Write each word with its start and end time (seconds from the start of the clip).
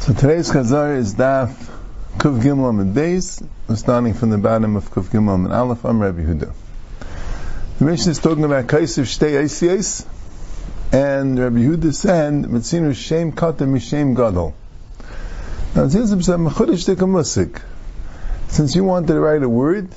So 0.00 0.14
today's 0.14 0.50
Chazar 0.50 0.96
is 0.96 1.14
Daf 1.14 1.54
Kuv 2.16 2.40
Gimel 2.40 2.72
and. 2.74 3.46
We're 3.68 3.76
starting 3.76 4.14
from 4.14 4.30
the 4.30 4.38
bottom 4.38 4.74
of 4.76 4.90
Kuv 4.90 5.10
Gimel 5.10 5.34
and 5.34 5.52
Aleph. 5.52 5.84
I'm 5.84 6.00
Rabbi 6.00 6.22
Huda. 6.22 6.54
The 7.78 7.84
Mishnah 7.84 8.12
is 8.12 8.18
talking 8.18 8.44
about 8.44 8.66
Kaisiv 8.66 9.04
Shtei 9.04 9.42
Eisies, 9.42 10.06
and 10.90 11.38
Rabbi 11.38 11.58
Huda 11.58 11.92
said, 11.92 12.32
Metzinu 12.32 12.96
Shem 12.96 13.32
Kata 13.32 13.64
Mishem 13.64 14.16
Gadol. 14.16 14.54
Now 15.74 15.84
it 15.84 15.90
says 15.90 16.14
Mechudish. 16.14 17.62
Since 18.48 18.74
you 18.74 18.84
wanted 18.84 19.08
to 19.08 19.20
write 19.20 19.42
a 19.42 19.50
word, 19.50 19.90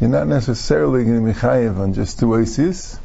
you're 0.00 0.08
not 0.08 0.28
necessarily 0.28 1.04
going 1.04 1.26
to 1.26 1.32
be 1.34 1.38
chayiv 1.38 1.78
on 1.78 1.92
just 1.92 2.18
two 2.18 2.28
Eisies. 2.28 2.98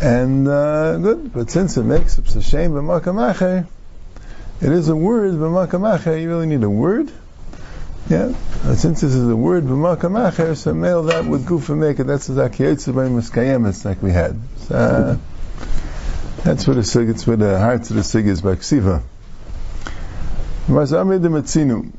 And 0.00 0.46
uh, 0.46 0.98
good, 0.98 1.32
but 1.32 1.50
since 1.50 1.76
it 1.76 1.82
makes 1.82 2.14
shame 2.14 2.70
b'makam 2.70 3.66
it 4.60 4.72
is 4.72 4.88
a 4.88 4.96
word, 4.96 5.34
b'makamacher, 5.34 6.20
you 6.20 6.28
really 6.28 6.46
need 6.46 6.62
a 6.62 6.70
word. 6.70 7.10
Yeah, 8.08 8.32
since 8.74 9.00
this 9.00 9.14
is 9.14 9.28
a 9.28 9.36
word, 9.36 9.64
b'makamacher, 9.64 10.56
so 10.56 10.74
mail 10.74 11.04
that 11.04 11.26
with 11.26 11.46
gufa 11.46 11.98
it, 11.98 12.04
that's 12.04 12.26
the 12.26 12.34
zakiyotze 12.34 12.94
by 12.94 13.08
muskayemis 13.08 13.84
like 13.84 14.02
we 14.02 14.10
had. 14.10 14.38
So, 14.66 14.74
uh, 14.74 15.16
that's 16.42 16.66
what 16.66 16.76
the 16.76 16.84
sig, 16.84 17.08
it's 17.08 17.26
what 17.26 17.38
the 17.38 17.58
heart 17.58 17.90
of 17.90 17.96
the 17.96 18.04
sig 18.04 18.26
is 18.26 18.42
by 18.42 18.54
ksiva. 18.54 19.02
Mazamid 20.68 21.20
metzinu. 21.20 21.92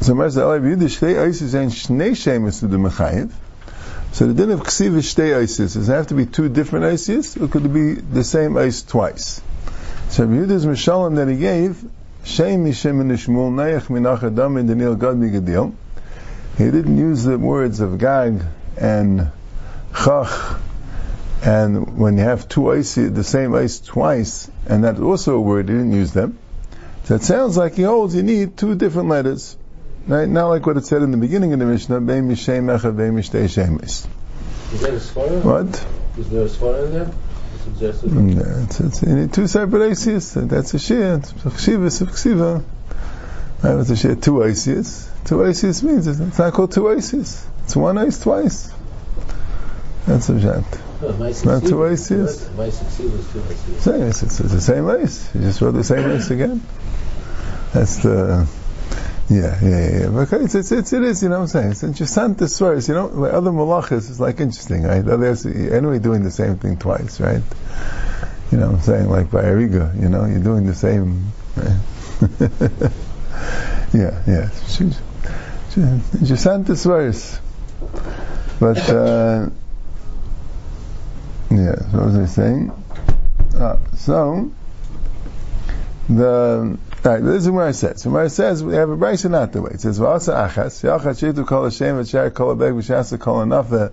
So 0.00 0.14
Mazda 0.14 0.40
Alav 0.40 0.64
and 0.64 1.70
Shnei 1.70 2.60
to 2.60 2.66
the. 2.66 3.30
So 4.12 4.26
the 4.26 4.32
din 4.32 4.50
of 4.50 4.60
ksiv 4.60 4.96
is 4.96 5.14
Shtei. 5.14 5.56
Does 5.56 5.76
it 5.76 5.92
have 5.92 6.06
to 6.06 6.14
be 6.14 6.24
two 6.24 6.48
different 6.48 6.86
Isis, 6.86 7.36
or 7.36 7.48
could 7.48 7.66
it 7.66 7.72
be 7.72 7.92
the 7.94 8.24
same 8.24 8.56
ice 8.56 8.82
twice? 8.82 9.42
So 10.10 10.26
Yehuda's 10.26 10.66
Mishalim 10.66 11.14
that 11.16 11.28
he 11.28 11.36
gave, 11.36 11.84
Shem 12.24 12.64
Mishem 12.64 13.00
and 13.00 13.12
Ishmul 13.12 13.52
Nayach 13.52 13.86
Minach 13.86 14.24
Adam 14.24 14.56
and 14.56 14.68
Daniel 14.68 14.96
Gad 14.96 15.14
Migadil. 15.14 15.72
He 16.58 16.64
didn't 16.64 16.98
use 16.98 17.22
the 17.22 17.38
words 17.38 17.78
of 17.78 17.96
Gag 17.98 18.42
and 18.76 19.30
Chach, 19.92 20.60
and 21.44 21.96
when 21.96 22.18
you 22.18 22.24
have 22.24 22.48
two 22.48 22.72
ice, 22.72 22.96
the 22.96 23.22
same 23.22 23.54
ice 23.54 23.78
twice, 23.78 24.50
and 24.66 24.82
that's 24.82 24.98
also 24.98 25.36
a 25.36 25.40
word, 25.40 25.68
he 25.68 25.74
didn't 25.76 25.92
use 25.92 26.12
them. 26.12 26.36
So 27.04 27.14
it 27.14 27.22
sounds 27.22 27.56
like 27.56 27.76
he 27.76 27.82
holds 27.82 28.12
you 28.12 28.24
need 28.24 28.56
two 28.56 28.74
different 28.74 29.10
letters. 29.10 29.56
Right? 30.08 30.28
Not 30.28 30.48
like 30.48 30.66
what 30.66 30.76
it 30.76 30.86
said 30.86 31.02
in 31.02 31.12
the 31.12 31.18
beginning 31.18 31.52
of 31.52 31.60
the 31.60 31.66
Mishnah, 31.66 32.00
Bein 32.00 32.28
Mishem 32.28 32.66
Echad, 32.66 32.96
Bein 32.96 33.12
Mishtei 33.12 33.44
Shemis. 33.44 34.08
Is 34.74 34.80
there 34.80 34.92
a 34.92 34.98
svara? 34.98 35.44
What? 35.44 35.86
Is 36.18 36.28
there 36.30 36.42
a 36.42 36.48
svara 36.48 36.86
in 36.86 36.92
there? 36.94 37.10
Suggested? 37.74 38.12
Yeah, 38.12 38.64
it's, 38.64 38.80
it's, 38.80 39.02
need 39.02 39.32
two 39.32 39.46
separate 39.46 39.92
ICs. 39.92 40.48
That's 40.48 40.74
a 40.74 40.76
shia. 40.76 41.18
It's 41.18 41.32
a 41.32 41.34
chshiva, 41.34 41.86
it's 41.86 42.00
chsiva. 42.00 42.64
Right, 43.62 43.78
it's 43.80 43.90
a 43.90 43.94
shia, 43.94 44.22
two 44.22 44.32
ICs. 44.32 45.08
Two 45.24 45.36
ICs 45.36 45.82
means 45.82 46.06
it's, 46.06 46.20
it's 46.20 46.38
not 46.38 46.52
called 46.52 46.72
two 46.72 46.82
ICs. 46.82 47.46
It's 47.64 47.76
one 47.76 47.98
ice 47.98 48.20
twice. 48.20 48.72
That's 50.06 50.28
a 50.28 50.40
shat. 50.40 50.80
No, 51.02 51.24
It's 51.24 51.44
not 51.44 51.62
two 51.64 51.84
ices. 51.84 52.50
My 52.56 52.68
two 52.68 52.72
ices. 52.72 53.82
Same, 53.82 54.02
it's, 54.02 54.22
it's, 54.22 54.40
it's 54.40 54.52
the 54.52 54.60
same 54.60 54.88
ice. 54.88 55.34
You 55.34 55.40
just 55.42 55.60
wrote 55.60 55.72
the 55.72 55.84
same 55.84 56.10
ice 56.10 56.30
again. 56.30 56.62
That's 57.72 57.98
the, 58.02 58.48
yeah, 59.30 59.56
yeah, 59.62 60.00
yeah. 60.00 60.18
okay, 60.22 60.38
it's, 60.38 60.56
it's, 60.56 60.72
it's, 60.72 60.92
it 60.92 61.04
is, 61.04 61.22
you 61.22 61.28
know 61.28 61.36
what 61.36 61.42
I'm 61.42 61.46
saying? 61.46 61.70
It's 61.70 61.82
interesting 61.84 62.34
to 62.34 62.48
swear. 62.48 62.76
You 62.76 62.94
know, 62.94 63.06
with 63.06 63.30
other 63.30 63.52
malachas, 63.52 64.10
it's 64.10 64.18
like 64.18 64.40
interesting, 64.40 64.82
right? 64.82 65.06
Others, 65.06 65.46
anyway, 65.46 66.00
doing 66.00 66.24
the 66.24 66.32
same 66.32 66.58
thing 66.58 66.76
twice, 66.78 67.20
right? 67.20 67.42
You 68.50 68.58
know 68.58 68.66
what 68.66 68.74
I'm 68.76 68.80
saying? 68.80 69.08
Like 69.08 69.30
by 69.30 69.44
Ariga, 69.44 69.94
you 70.02 70.08
know, 70.08 70.24
you're 70.24 70.42
doing 70.42 70.66
the 70.66 70.74
same, 70.74 71.30
right? 71.54 71.78
yeah, 73.94 74.20
yeah. 74.26 74.50
Interesting 76.20 76.64
to 76.64 76.76
swear. 76.76 77.12
But, 78.58 78.90
uh, 78.90 79.48
yeah, 81.52 81.76
so 81.76 81.98
what 81.98 82.06
was 82.06 82.16
I 82.16 82.26
saying? 82.26 82.72
Uh, 83.54 83.76
so, 83.96 84.50
the, 86.08 86.76
Alright, 87.02 87.24
this 87.24 87.44
is 87.44 87.50
where 87.50 87.70
it 87.70 87.74
says. 87.74 88.06
Where 88.06 88.26
it 88.26 88.30
says 88.30 88.62
we 88.62 88.74
have 88.74 88.90
a 88.90 88.96
brisa 88.96 89.30
not 89.30 89.52
the 89.52 89.62
way. 89.62 89.70
It 89.72 89.80
says 89.80 89.98
v'asa 89.98 90.50
achas 90.50 90.84
yachas 90.84 91.22
shitu 91.22 91.46
kol 91.46 91.64
hashem 91.64 91.96
v'shar 91.96 92.34
kol 92.34 92.54
abeg 92.54 92.74
v'shasa 92.74 93.18
kol 93.18 93.36
anafa. 93.36 93.90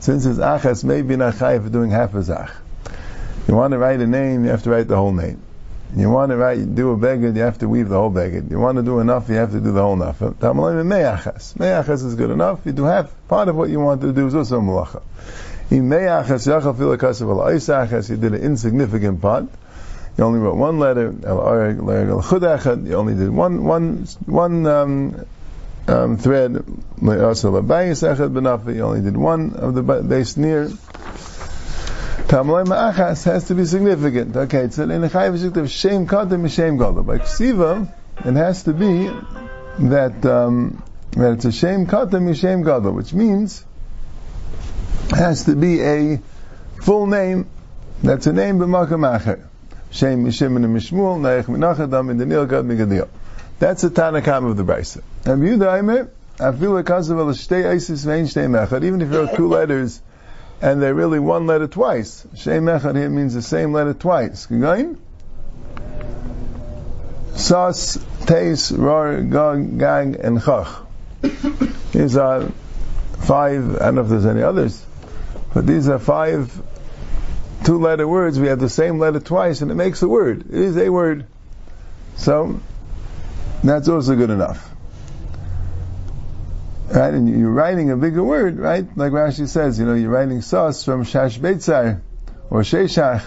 Since 0.00 0.26
it's 0.26 0.40
achas, 0.40 0.82
maybe 0.82 1.14
not 1.14 1.34
chayiv 1.34 1.62
for 1.62 1.68
doing 1.68 1.90
half 1.90 2.12
a 2.16 2.24
zach. 2.24 2.50
You 3.46 3.54
want 3.54 3.70
to 3.70 3.78
write 3.78 4.00
a 4.00 4.06
name, 4.06 4.44
you 4.44 4.50
have 4.50 4.64
to 4.64 4.70
write 4.70 4.88
the 4.88 4.96
whole 4.96 5.12
name. 5.12 5.40
You 5.94 6.10
want 6.10 6.30
to 6.30 6.36
write, 6.36 6.74
do 6.74 6.90
a 6.90 6.96
beged, 6.96 7.36
you 7.36 7.42
have 7.42 7.58
to 7.58 7.68
weave 7.68 7.88
the 7.88 7.96
whole 7.96 8.10
beged. 8.10 8.50
You 8.50 8.58
want 8.58 8.78
to 8.78 8.82
do 8.82 8.98
enough, 8.98 9.28
you 9.28 9.36
have 9.36 9.52
to 9.52 9.60
do 9.60 9.70
the 9.70 9.82
whole 9.82 9.94
enough. 9.94 10.18
Tamalim 10.18 10.86
me'achas. 10.86 11.56
Me'achas 11.56 12.04
is 12.04 12.16
good 12.16 12.30
enough. 12.30 12.62
You 12.64 12.72
do 12.72 12.82
half. 12.82 13.14
Part 13.28 13.46
of 13.46 13.54
what 13.54 13.70
you 13.70 13.78
want 13.78 14.00
to 14.00 14.12
do 14.12 14.26
is 14.26 14.34
also 14.34 14.60
achas, 14.60 15.02
you 18.10 18.16
did 18.16 18.34
an 18.34 18.42
insignificant 18.42 19.20
part. 19.20 19.44
You 20.20 20.26
only 20.26 20.38
wrote 20.38 20.56
one 20.56 20.78
letter. 20.78 21.14
You 21.18 22.94
only 22.94 23.14
did 23.14 23.30
one 23.30 23.64
one 23.64 24.06
one 24.26 24.66
um, 24.66 25.24
um, 25.88 26.18
thread. 26.18 26.62
You 27.00 27.10
only 27.10 29.00
did 29.00 29.16
one 29.16 29.54
of 29.54 29.74
the 29.74 29.82
base 29.82 30.36
near. 30.36 30.66
Tamalay 32.28 32.66
ma'achas 32.66 33.24
has 33.24 33.48
to 33.48 33.54
be 33.54 33.64
significant. 33.64 34.36
Okay, 34.36 34.68
so 34.68 34.82
in 34.82 35.00
the 35.00 35.08
chayv 35.08 35.56
of 35.56 35.70
shame 35.70 36.06
kadam 36.06 36.54
shame 36.54 36.76
gadol. 36.76 37.02
By 37.02 37.20
ksiva, 37.20 37.90
it 38.18 38.34
has 38.34 38.64
to 38.64 38.74
be 38.74 39.08
that 39.88 40.26
um, 40.26 40.82
that 41.12 41.32
it's 41.32 41.46
a 41.46 41.52
shame 41.52 41.86
kadam 41.86 42.38
shame 42.38 42.62
gadol, 42.62 42.92
which 42.92 43.14
means 43.14 43.64
has 45.12 45.44
to 45.44 45.56
be 45.56 45.80
a 45.80 46.20
full 46.82 47.06
name. 47.06 47.48
That's 48.02 48.26
a 48.26 48.34
name 48.34 48.58
b'makam 48.58 49.18
acher. 49.18 49.46
Shem 49.90 50.24
Mishim 50.24 50.56
and 50.56 50.66
Mishmul, 50.66 51.18
Naich 51.18 51.46
Menachadam, 51.46 52.10
and 52.10 52.18
Daniel 52.18 52.46
Gad 52.46 52.64
Megadil. 52.64 53.08
That's 53.58 53.82
the 53.82 53.90
Tanakam 53.90 54.48
of 54.48 54.56
the 54.56 54.62
Brisa. 54.62 55.02
And 55.24 55.42
Aimer, 55.42 56.10
I 56.38 56.52
feel 56.52 56.70
like 56.70 56.86
Kazav 56.86 57.18
al 57.18 57.26
Shtei 57.34 57.66
Isis 57.66 58.04
Vein 58.04 58.24
Shtei 58.24 58.48
Mechad, 58.48 58.84
even 58.84 59.02
if 59.02 59.10
you 59.10 59.18
wrote 59.18 59.34
two 59.36 59.48
letters, 59.58 60.00
and 60.62 60.80
they're 60.80 60.94
really 60.94 61.18
one 61.18 61.46
letter 61.46 61.66
twice. 61.66 62.24
Shtei 62.34 62.62
Mechad 62.62 62.96
here 62.96 63.10
means 63.10 63.34
the 63.34 63.42
same 63.42 63.72
letter 63.72 63.92
twice. 63.92 64.46
Again? 64.48 64.98
Sas, 67.34 67.98
Teis, 68.20 68.72
Ror, 68.72 69.28
Gog, 69.28 69.78
Gag, 69.78 70.16
and 70.16 70.38
Chach. 70.38 70.86
These 71.92 72.16
are 72.16 72.48
five, 73.18 73.76
I 73.76 73.86
don't 73.86 73.96
know 73.96 74.02
if 74.02 74.08
there's 74.08 74.26
any 74.26 74.42
others, 74.42 74.84
but 75.52 75.66
these 75.66 75.88
are 75.88 75.98
five 75.98 76.62
two 77.64 77.78
letter 77.78 78.06
words, 78.06 78.38
we 78.38 78.48
have 78.48 78.60
the 78.60 78.68
same 78.68 78.98
letter 78.98 79.20
twice, 79.20 79.60
and 79.60 79.70
it 79.70 79.74
makes 79.74 80.02
a 80.02 80.08
word. 80.08 80.46
It 80.48 80.54
is 80.54 80.76
a 80.76 80.88
word. 80.88 81.26
So, 82.16 82.60
that's 83.62 83.88
also 83.88 84.16
good 84.16 84.30
enough. 84.30 84.68
Right? 86.88 87.14
And 87.14 87.28
you're 87.28 87.50
writing 87.50 87.90
a 87.90 87.96
bigger 87.96 88.24
word, 88.24 88.58
right? 88.58 88.84
Like 88.96 89.12
Rashi 89.12 89.46
says, 89.46 89.78
you 89.78 89.86
know, 89.86 89.94
you're 89.94 90.10
writing 90.10 90.42
sauce 90.42 90.84
from 90.84 91.04
Shash 91.04 91.38
Beitzar, 91.38 92.00
or 92.50 92.62
Sheshach, 92.62 93.24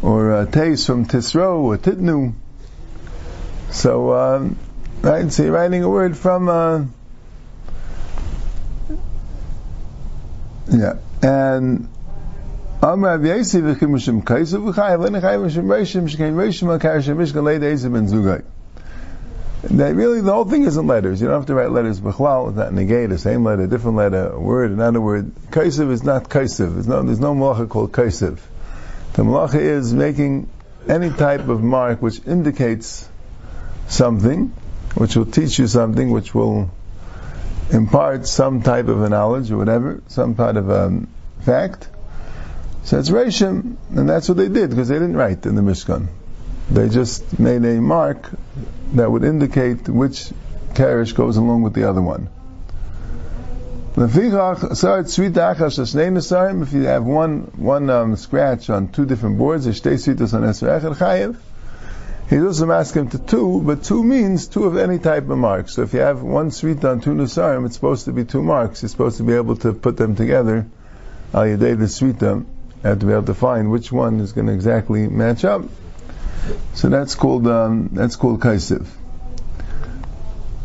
or 0.00 0.32
uh, 0.32 0.46
Teis 0.46 0.86
from 0.86 1.06
Tisro, 1.06 1.58
or 1.58 1.76
Titnu. 1.76 2.34
So, 3.70 4.14
um, 4.14 4.58
right? 5.02 5.30
So 5.30 5.42
you're 5.42 5.52
writing 5.52 5.82
a 5.82 5.90
word 5.90 6.16
from, 6.16 6.48
uh, 6.48 6.84
yeah. 10.72 10.94
And, 11.22 11.88
Amr 12.80 13.08
Rav 13.08 13.20
v'chim 13.20 14.22
Reishim 15.66 16.08
shkein. 16.08 16.36
That 19.62 19.94
really, 19.96 20.20
the 20.20 20.32
whole 20.32 20.44
thing 20.44 20.62
isn't 20.62 20.86
letters. 20.86 21.20
You 21.20 21.26
don't 21.26 21.38
have 21.38 21.46
to 21.46 21.54
write 21.56 21.72
letters 21.72 22.00
b'chlal, 22.00 22.54
that 22.54 22.72
negate, 22.72 23.08
the 23.10 23.18
same 23.18 23.42
letter, 23.42 23.66
different 23.66 23.96
letter, 23.96 24.28
a 24.28 24.38
word, 24.38 24.70
another 24.70 25.00
word. 25.00 25.34
Kaisav 25.50 25.90
is 25.90 26.04
not 26.04 26.28
Kaisav. 26.28 26.74
There's 26.74 26.86
no, 26.86 27.02
there's 27.02 27.18
no 27.18 27.34
malacha 27.34 27.68
called 27.68 27.90
Kaisav. 27.90 28.38
The 29.14 29.24
malacha 29.24 29.58
is 29.58 29.92
making 29.92 30.48
any 30.88 31.10
type 31.10 31.48
of 31.48 31.60
mark 31.60 32.00
which 32.00 32.24
indicates 32.24 33.08
something, 33.88 34.52
which 34.94 35.16
will 35.16 35.26
teach 35.26 35.58
you 35.58 35.66
something, 35.66 36.10
which 36.10 36.32
will 36.32 36.70
impart 37.72 38.28
some 38.28 38.62
type 38.62 38.86
of 38.86 39.02
a 39.02 39.08
knowledge 39.08 39.50
or 39.50 39.56
whatever, 39.56 40.00
some 40.06 40.36
part 40.36 40.56
of 40.56 40.70
a 40.70 41.02
fact. 41.40 41.88
So 42.84 42.98
it's 42.98 43.10
Reshim, 43.10 43.76
and 43.94 44.08
that's 44.08 44.28
what 44.28 44.38
they 44.38 44.48
did, 44.48 44.70
because 44.70 44.88
they 44.88 44.94
didn't 44.94 45.16
write 45.16 45.44
in 45.44 45.54
the 45.54 45.62
Mishkan. 45.62 46.08
They 46.70 46.88
just 46.88 47.38
made 47.38 47.64
a 47.64 47.80
mark 47.80 48.30
that 48.94 49.10
would 49.10 49.24
indicate 49.24 49.88
which 49.88 50.30
karish 50.74 51.14
goes 51.14 51.36
along 51.36 51.62
with 51.62 51.74
the 51.74 51.88
other 51.88 52.02
one. 52.02 52.28
If 54.00 54.14
you 54.14 54.30
have 56.82 57.04
one 57.04 57.40
one 57.56 57.90
um, 57.90 58.16
scratch 58.16 58.70
on 58.70 58.88
two 58.88 59.06
different 59.06 59.38
boards, 59.38 59.64
there's 59.64 59.80
shtei 59.80 60.84
on 60.84 61.36
He's 62.30 62.42
also 62.42 62.66
masking 62.66 63.08
to 63.10 63.18
two, 63.18 63.62
but 63.64 63.82
two 63.82 64.04
means 64.04 64.46
two 64.46 64.64
of 64.64 64.76
any 64.76 64.98
type 64.98 65.30
of 65.30 65.38
mark. 65.38 65.70
So 65.70 65.82
if 65.82 65.94
you 65.94 66.00
have 66.00 66.22
one 66.22 66.50
sweet 66.50 66.84
on 66.84 67.00
two 67.00 67.12
nusarim, 67.12 67.64
it's 67.64 67.74
supposed 67.74 68.04
to 68.04 68.12
be 68.12 68.24
two 68.24 68.42
marks. 68.42 68.82
You're 68.82 68.90
supposed 68.90 69.16
to 69.16 69.22
be 69.22 69.32
able 69.32 69.56
to 69.56 69.72
put 69.72 69.96
them 69.96 70.14
together. 70.14 70.66
Al 71.32 71.44
yaday 71.44 71.78
the 71.78 71.86
sweeta, 71.86 72.44
have 72.82 73.00
to 73.00 73.06
be 73.06 73.12
able 73.12 73.24
to 73.24 73.34
find 73.34 73.70
which 73.70 73.90
one 73.90 74.20
is 74.20 74.32
going 74.32 74.46
to 74.46 74.52
exactly 74.52 75.08
match 75.08 75.44
up. 75.44 75.62
So 76.74 76.88
that's 76.88 77.14
called 77.14 77.46
um, 77.46 77.90
that's 77.92 78.16
called 78.16 78.40
kaisiv, 78.40 78.86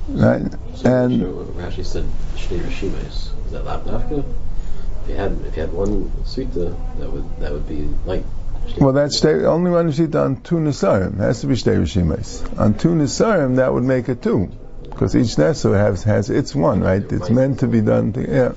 right? 0.09 0.51
So 0.75 1.03
And- 1.03 1.21
Rashi 1.57 1.85
said 1.85 2.05
shnei 2.35 2.59
rishimes. 2.59 3.31
Is 3.45 3.51
that 3.51 3.65
lapdafka? 3.65 4.23
If 5.03 5.09
you 5.09 5.15
had 5.15 5.31
if 5.47 5.55
you 5.57 5.61
had 5.63 5.73
one 5.73 6.09
suita, 6.23 6.75
that 6.99 7.11
would 7.11 7.39
that 7.39 7.51
would 7.51 7.67
be 7.67 7.89
like. 8.05 8.23
Well, 8.79 8.93
that's 8.93 9.19
shtei, 9.19 9.43
only 9.43 9.71
one 9.71 9.91
shita 9.91 10.23
on 10.23 10.41
two 10.41 10.55
nisarim. 10.55 11.15
It 11.15 11.23
has 11.23 11.41
to 11.41 11.47
be 11.47 11.55
shtei 11.55 11.81
rishimes. 11.81 12.57
On 12.57 12.73
two 12.73 12.89
nisarim, 12.89 13.57
that 13.57 13.73
would 13.73 13.83
make 13.83 14.07
it 14.07 14.21
two, 14.21 14.49
because 14.83 15.15
each 15.17 15.35
neso 15.35 15.73
has 15.73 16.03
has 16.03 16.29
its 16.29 16.55
one, 16.55 16.79
right? 16.79 17.03
It's 17.11 17.29
meant 17.29 17.59
to 17.59 17.67
be 17.67 17.81
done. 17.81 18.13
To, 18.13 18.21
yeah, 18.21 18.53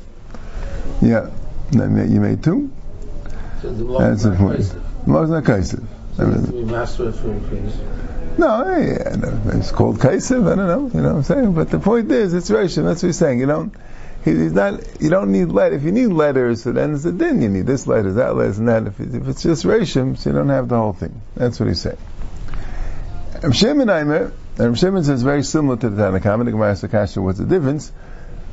yeah. 1.02 1.30
You 1.72 2.20
made 2.20 2.44
two. 2.44 2.70
So 3.62 3.72
the 3.72 3.98
That's 3.98 4.22
the 4.24 4.32
point. 4.32 4.60
is 4.60 4.74
not 4.74 5.44
kaisiv. 5.44 5.84
So 6.16 6.26
we 6.52 6.64
master 6.64 7.08
it 7.08 7.12
for. 7.12 7.28
No, 8.38 8.76
yeah, 8.76 9.16
no, 9.16 9.40
it's 9.58 9.72
called 9.72 9.98
kaisiv. 9.98 10.50
I 10.50 10.56
don't 10.56 10.66
know. 10.66 10.90
You 10.94 11.00
know 11.02 11.10
what 11.14 11.16
I'm 11.16 11.22
saying? 11.22 11.52
But 11.54 11.70
the 11.70 11.78
point 11.78 12.10
is, 12.12 12.34
it's 12.34 12.50
rishim. 12.50 12.84
That's 12.84 13.02
what 13.02 13.08
he's 13.08 13.18
saying. 13.18 13.40
You 13.40 13.46
don't. 13.46 13.74
He's 14.24 14.52
not. 14.52 14.80
You 15.00 15.08
don't 15.08 15.32
need 15.32 15.46
let. 15.46 15.72
If 15.72 15.84
you 15.84 15.92
need 15.92 16.08
letters, 16.08 16.64
then 16.64 16.94
it's 16.94 17.04
a 17.04 17.12
din. 17.12 17.40
You 17.40 17.48
need 17.48 17.66
this 17.66 17.86
letter, 17.86 18.12
that 18.14 18.34
letter, 18.36 18.58
and 18.58 18.68
that. 18.68 18.86
If, 18.86 19.00
it- 19.00 19.14
if 19.14 19.28
it's 19.28 19.42
just 19.42 19.64
rishim, 19.64 20.18
so 20.18 20.30
you 20.30 20.36
don't 20.36 20.48
have 20.50 20.68
the 20.68 20.76
whole 20.76 20.92
thing. 20.92 21.20
That's 21.34 21.58
what 21.60 21.68
he's 21.68 21.80
saying. 21.80 21.98
Rav 23.42 23.54
Shimon 23.54 23.88
Aimer, 23.88 24.32
and 24.58 24.66
Rav 24.68 24.78
Shimon 24.78 25.04
says 25.04 25.22
very 25.22 25.42
similar 25.42 25.76
to 25.76 25.88
the 25.88 26.02
Tanakhama. 26.02 26.44
The 26.44 26.50
Gemara 26.50 26.70
asks 26.72 27.16
what's 27.16 27.38
the 27.38 27.44
difference? 27.46 27.92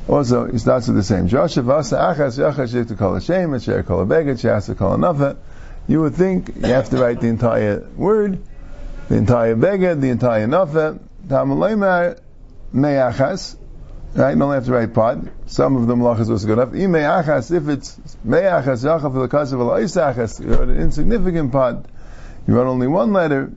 Also, 0.06 0.44
he 0.46 0.58
starts 0.58 0.86
with 0.86 0.96
the 0.96 1.02
same. 1.02 1.26
You 5.86 6.00
would 6.00 6.14
think 6.14 6.56
you 6.56 6.66
have 6.66 6.90
to 6.90 6.96
write 6.98 7.20
the 7.20 7.28
entire 7.28 7.88
word, 7.96 8.38
the 9.08 9.16
entire 9.16 9.56
beged, 9.56 10.00
the 10.00 10.10
entire 10.10 10.46
nafa. 10.46 10.98
Right? 14.16 14.36
You 14.36 14.42
only 14.42 14.54
have 14.54 14.66
to 14.66 14.72
write 14.72 14.92
part. 14.94 15.18
Some 15.46 15.76
of 15.76 15.86
the 15.86 15.94
malachas 15.94 16.28
was 16.28 16.44
good 16.44 16.58
enough. 16.58 16.74
If 16.74 17.68
it's 17.68 17.98
me'achas 18.22 18.84
yachaf 18.84 19.12
v'lakasav 19.12 19.58
v'la'isachas, 19.58 20.40
you 20.44 20.50
wrote 20.52 20.68
an 20.68 20.76
insignificant 20.78 21.50
part. 21.50 21.86
You 22.46 22.54
wrote 22.54 22.66
only 22.68 22.86
one 22.86 23.12
letter. 23.12 23.52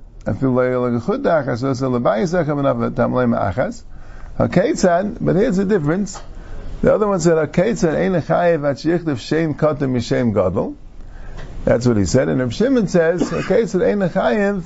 Haketzad, 4.37 5.17
but 5.21 5.35
here's 5.35 5.57
the 5.57 5.65
difference. 5.65 6.21
The 6.81 6.93
other 6.93 7.07
one 7.07 7.19
said, 7.19 7.37
Haketzad 7.37 7.95
ein 7.95 8.13
lechayev 8.13 8.69
at 8.69 8.77
shichtav 8.77 9.19
shem 9.19 9.55
katam 9.55 9.93
mishem 9.95 10.33
gadol. 10.33 10.75
That's 11.65 11.87
what 11.87 11.97
he 11.97 12.05
said. 12.05 12.29
And 12.29 12.39
Reb 12.39 12.53
Shimon 12.53 12.87
says, 12.87 13.21
Haketzad 13.23 13.85
ein 13.85 13.99
lechayev 13.99 14.63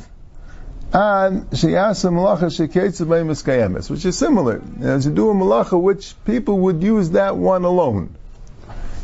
ad 0.94 1.52
sheyasa 1.52 2.12
malacha 2.12 2.50
sheketzad 2.50 3.08
by 3.08 3.90
which 3.90 4.06
is 4.06 4.18
similar. 4.18 4.62
As 4.82 5.06
you 5.06 5.14
do 5.14 5.30
a 5.30 5.34
malacha, 5.34 5.82
which 5.82 6.16
people 6.26 6.60
would 6.60 6.84
use 6.84 7.12
that 7.12 7.38
one 7.38 7.64
alone. 7.64 8.14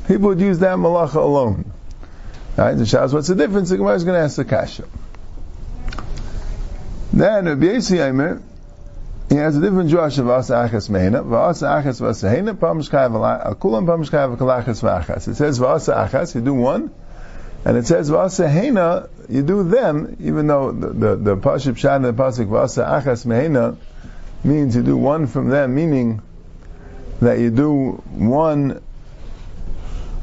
People 0.07 0.29
would 0.29 0.41
use 0.41 0.59
that 0.59 0.77
malacha 0.77 1.15
alone. 1.15 1.71
Right? 2.57 2.73
The 2.73 2.83
Shas, 2.83 3.13
what's 3.13 3.27
the 3.27 3.35
difference? 3.35 3.69
The 3.69 3.77
Gemara 3.77 3.95
is 3.95 4.03
going 4.03 4.19
to 4.19 4.23
ask 4.23 4.35
the 4.35 4.45
kasha. 4.45 4.85
Then 7.13 7.45
Yossi 7.45 8.05
Aimer, 8.05 8.41
he 9.29 9.35
has 9.35 9.57
a 9.57 9.61
different 9.61 9.89
Josh 9.89 10.17
of 10.19 10.29
Asa 10.29 10.53
Achas 10.53 10.89
Mehena. 10.89 11.23
V'asa 11.23 11.83
Achas 11.83 11.99
V'asa 11.99 12.29
Hena, 12.29 12.53
Pamishkai 12.53 13.45
Al 13.45 13.55
Kulam 13.55 13.85
Pamishkai 13.85 14.37
V'kalachas 14.37 14.81
V'achas. 14.81 15.27
It 15.27 15.35
says 15.35 15.59
V'asa 15.59 16.07
Achas, 16.07 16.33
you 16.33 16.41
do 16.41 16.53
one. 16.53 16.91
And 17.65 17.75
it 17.75 17.85
says 17.85 18.09
V'asa 18.09 18.49
Hena, 18.49 19.09
you 19.27 19.43
do 19.43 19.63
them, 19.63 20.15
even 20.21 20.47
though 20.47 20.71
the, 20.71 20.87
the, 20.87 21.15
the 21.15 21.37
Pashib 21.37 21.77
Shad 21.77 21.97
and 21.97 22.05
the 22.05 22.13
Pasuk 22.13 22.47
V'asa 22.47 22.87
Achas 22.87 23.25
Mehena 23.25 23.75
means 24.45 24.75
you 24.75 24.83
do 24.83 24.95
one 24.95 25.27
from 25.27 25.49
them, 25.49 25.75
meaning 25.75 26.21
that 27.19 27.39
you 27.39 27.49
do 27.49 28.01
one 28.11 28.81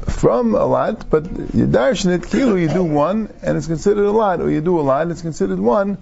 from 0.07 0.55
a 0.55 0.65
lot, 0.65 1.09
but 1.09 1.25
you 1.25 1.67
darshan 1.67 2.15
it, 2.15 2.21
kilu, 2.21 2.59
you 2.59 2.69
do 2.69 2.83
one, 2.83 3.31
and 3.41 3.57
it's 3.57 3.67
considered 3.67 4.05
a 4.05 4.11
lot, 4.11 4.41
or 4.41 4.49
you 4.49 4.61
do 4.61 4.79
a 4.79 4.81
lot, 4.81 5.09
it's 5.11 5.21
considered 5.21 5.59
one. 5.59 5.97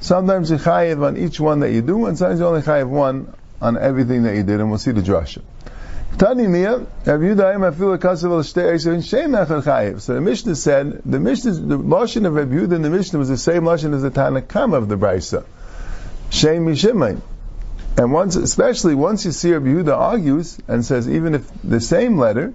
Sometimes 0.00 0.50
you 0.50 0.58
chayiv 0.58 1.02
on 1.04 1.16
each 1.16 1.40
one 1.40 1.60
that 1.60 1.70
you 1.70 1.82
do, 1.82 2.06
and 2.06 2.18
sometimes 2.18 2.40
you 2.40 2.46
only 2.46 2.62
chayiv 2.62 2.88
one 2.88 3.32
on 3.60 3.78
everything 3.78 4.24
that 4.24 4.36
you 4.36 4.42
did, 4.42 4.60
and 4.60 4.68
we'll 4.68 4.78
see 4.78 4.92
the 4.92 5.00
drasha. 5.00 5.42
Tani 6.18 6.46
Mia, 6.46 6.78
Rav 6.78 6.86
Yudayim 7.06 7.72
Afilu 7.72 7.98
Kasav 7.98 8.30
Al 8.30 8.42
Shtei 8.42 8.74
Eisavin 8.74 9.04
Shem 9.04 9.32
Echad 9.32 9.62
Chayiv. 9.64 10.00
So 10.00 10.14
the 10.14 10.20
Mishnah 10.20 10.54
said, 10.54 11.02
the 11.04 11.18
Mishnah, 11.18 11.52
the 11.52 11.78
Lashon 11.78 12.24
of 12.26 12.34
Rav 12.34 12.46
Yehuda 12.46 12.72
in 12.72 12.82
the 12.82 12.90
Mishnah 12.90 13.18
was 13.18 13.28
the 13.28 13.36
same 13.36 13.64
Lashon 13.64 13.94
as 13.94 14.02
the 14.02 14.10
Tanakam 14.10 14.74
of 14.74 14.88
the 14.88 14.96
Brisa. 14.96 15.44
Shem 16.30 16.66
Mishimain. 16.66 17.20
And 17.96 18.12
once, 18.12 18.36
especially 18.36 18.94
once 18.94 19.24
you 19.24 19.32
see 19.32 19.52
Rabbi 19.52 19.66
Yehuda 19.66 19.96
argues 19.96 20.58
and 20.66 20.84
says 20.84 21.08
even 21.08 21.34
if 21.34 21.48
the 21.62 21.80
same 21.80 22.18
letter, 22.18 22.52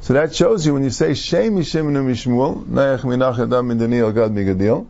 so 0.00 0.12
that 0.14 0.34
shows 0.34 0.66
you 0.66 0.74
when 0.74 0.84
you 0.84 0.90
say 0.90 1.14
Shem 1.14 1.56
Yishimenu 1.56 2.04
Mishmuel, 2.04 2.64
Nayach 2.66 3.00
Minach 3.00 3.38
Adam 3.38 3.68
Min 3.68 3.78
Daniel 3.78 4.12
Gad 4.12 4.30
Migadil, 4.32 4.86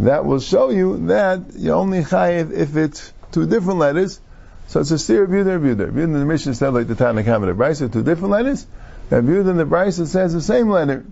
that 0.00 0.24
will 0.24 0.40
show 0.40 0.70
you 0.70 1.06
that 1.08 1.40
you 1.56 1.72
only 1.72 2.02
chayiv 2.02 2.52
if 2.52 2.76
it's 2.76 3.12
two 3.32 3.46
different 3.46 3.78
letters. 3.78 4.20
So 4.68 4.80
it's 4.80 4.90
a 4.90 4.98
steer 4.98 5.24
of 5.24 5.30
Yehuda. 5.30 5.46
Rabbi 5.46 5.66
Yehuda 5.66 6.04
in 6.04 6.12
the 6.12 6.24
Mishnah 6.24 6.54
said 6.54 6.70
like 6.70 6.86
the 6.86 6.94
Tanakh 6.94 7.24
the 7.24 7.52
Brisa, 7.52 7.92
two 7.92 8.02
different 8.02 8.30
letters. 8.30 8.66
Rabbi 9.10 9.26
Yehuda 9.26 9.50
in 9.50 9.56
the 9.56 9.66
Brisa 9.66 10.06
says 10.06 10.32
the 10.32 10.40
same 10.40 10.70
letter. 10.70 11.04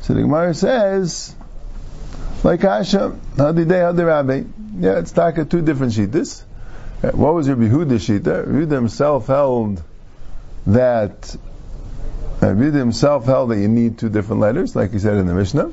So 0.00 0.14
the 0.14 0.22
Gemara 0.22 0.54
says, 0.54 1.34
like 2.42 2.60
Asha, 2.60 3.18
Hadi 3.36 3.64
Day, 3.64 3.80
Hadi 3.80 4.02
Rabbi. 4.02 4.42
Yeah, 4.78 4.98
it's 4.98 5.12
taka 5.12 5.44
two 5.44 5.60
different 5.60 5.92
shittas. 5.92 6.42
Uh, 7.02 7.10
What 7.10 7.34
was 7.34 7.48
Rabbi 7.48 7.68
Yehuda's 7.68 8.08
shita? 8.08 8.46
Yehuda 8.46 8.70
himself 8.70 9.26
held 9.26 9.82
that 10.66 11.36
Rabbi 12.40 12.70
himself 12.70 13.26
held 13.26 13.50
that 13.50 13.58
you 13.58 13.68
need 13.68 13.98
two 13.98 14.08
different 14.08 14.40
letters, 14.40 14.74
like 14.74 14.92
he 14.92 14.98
said 14.98 15.18
in 15.18 15.26
the 15.26 15.34
Mishnah. 15.34 15.72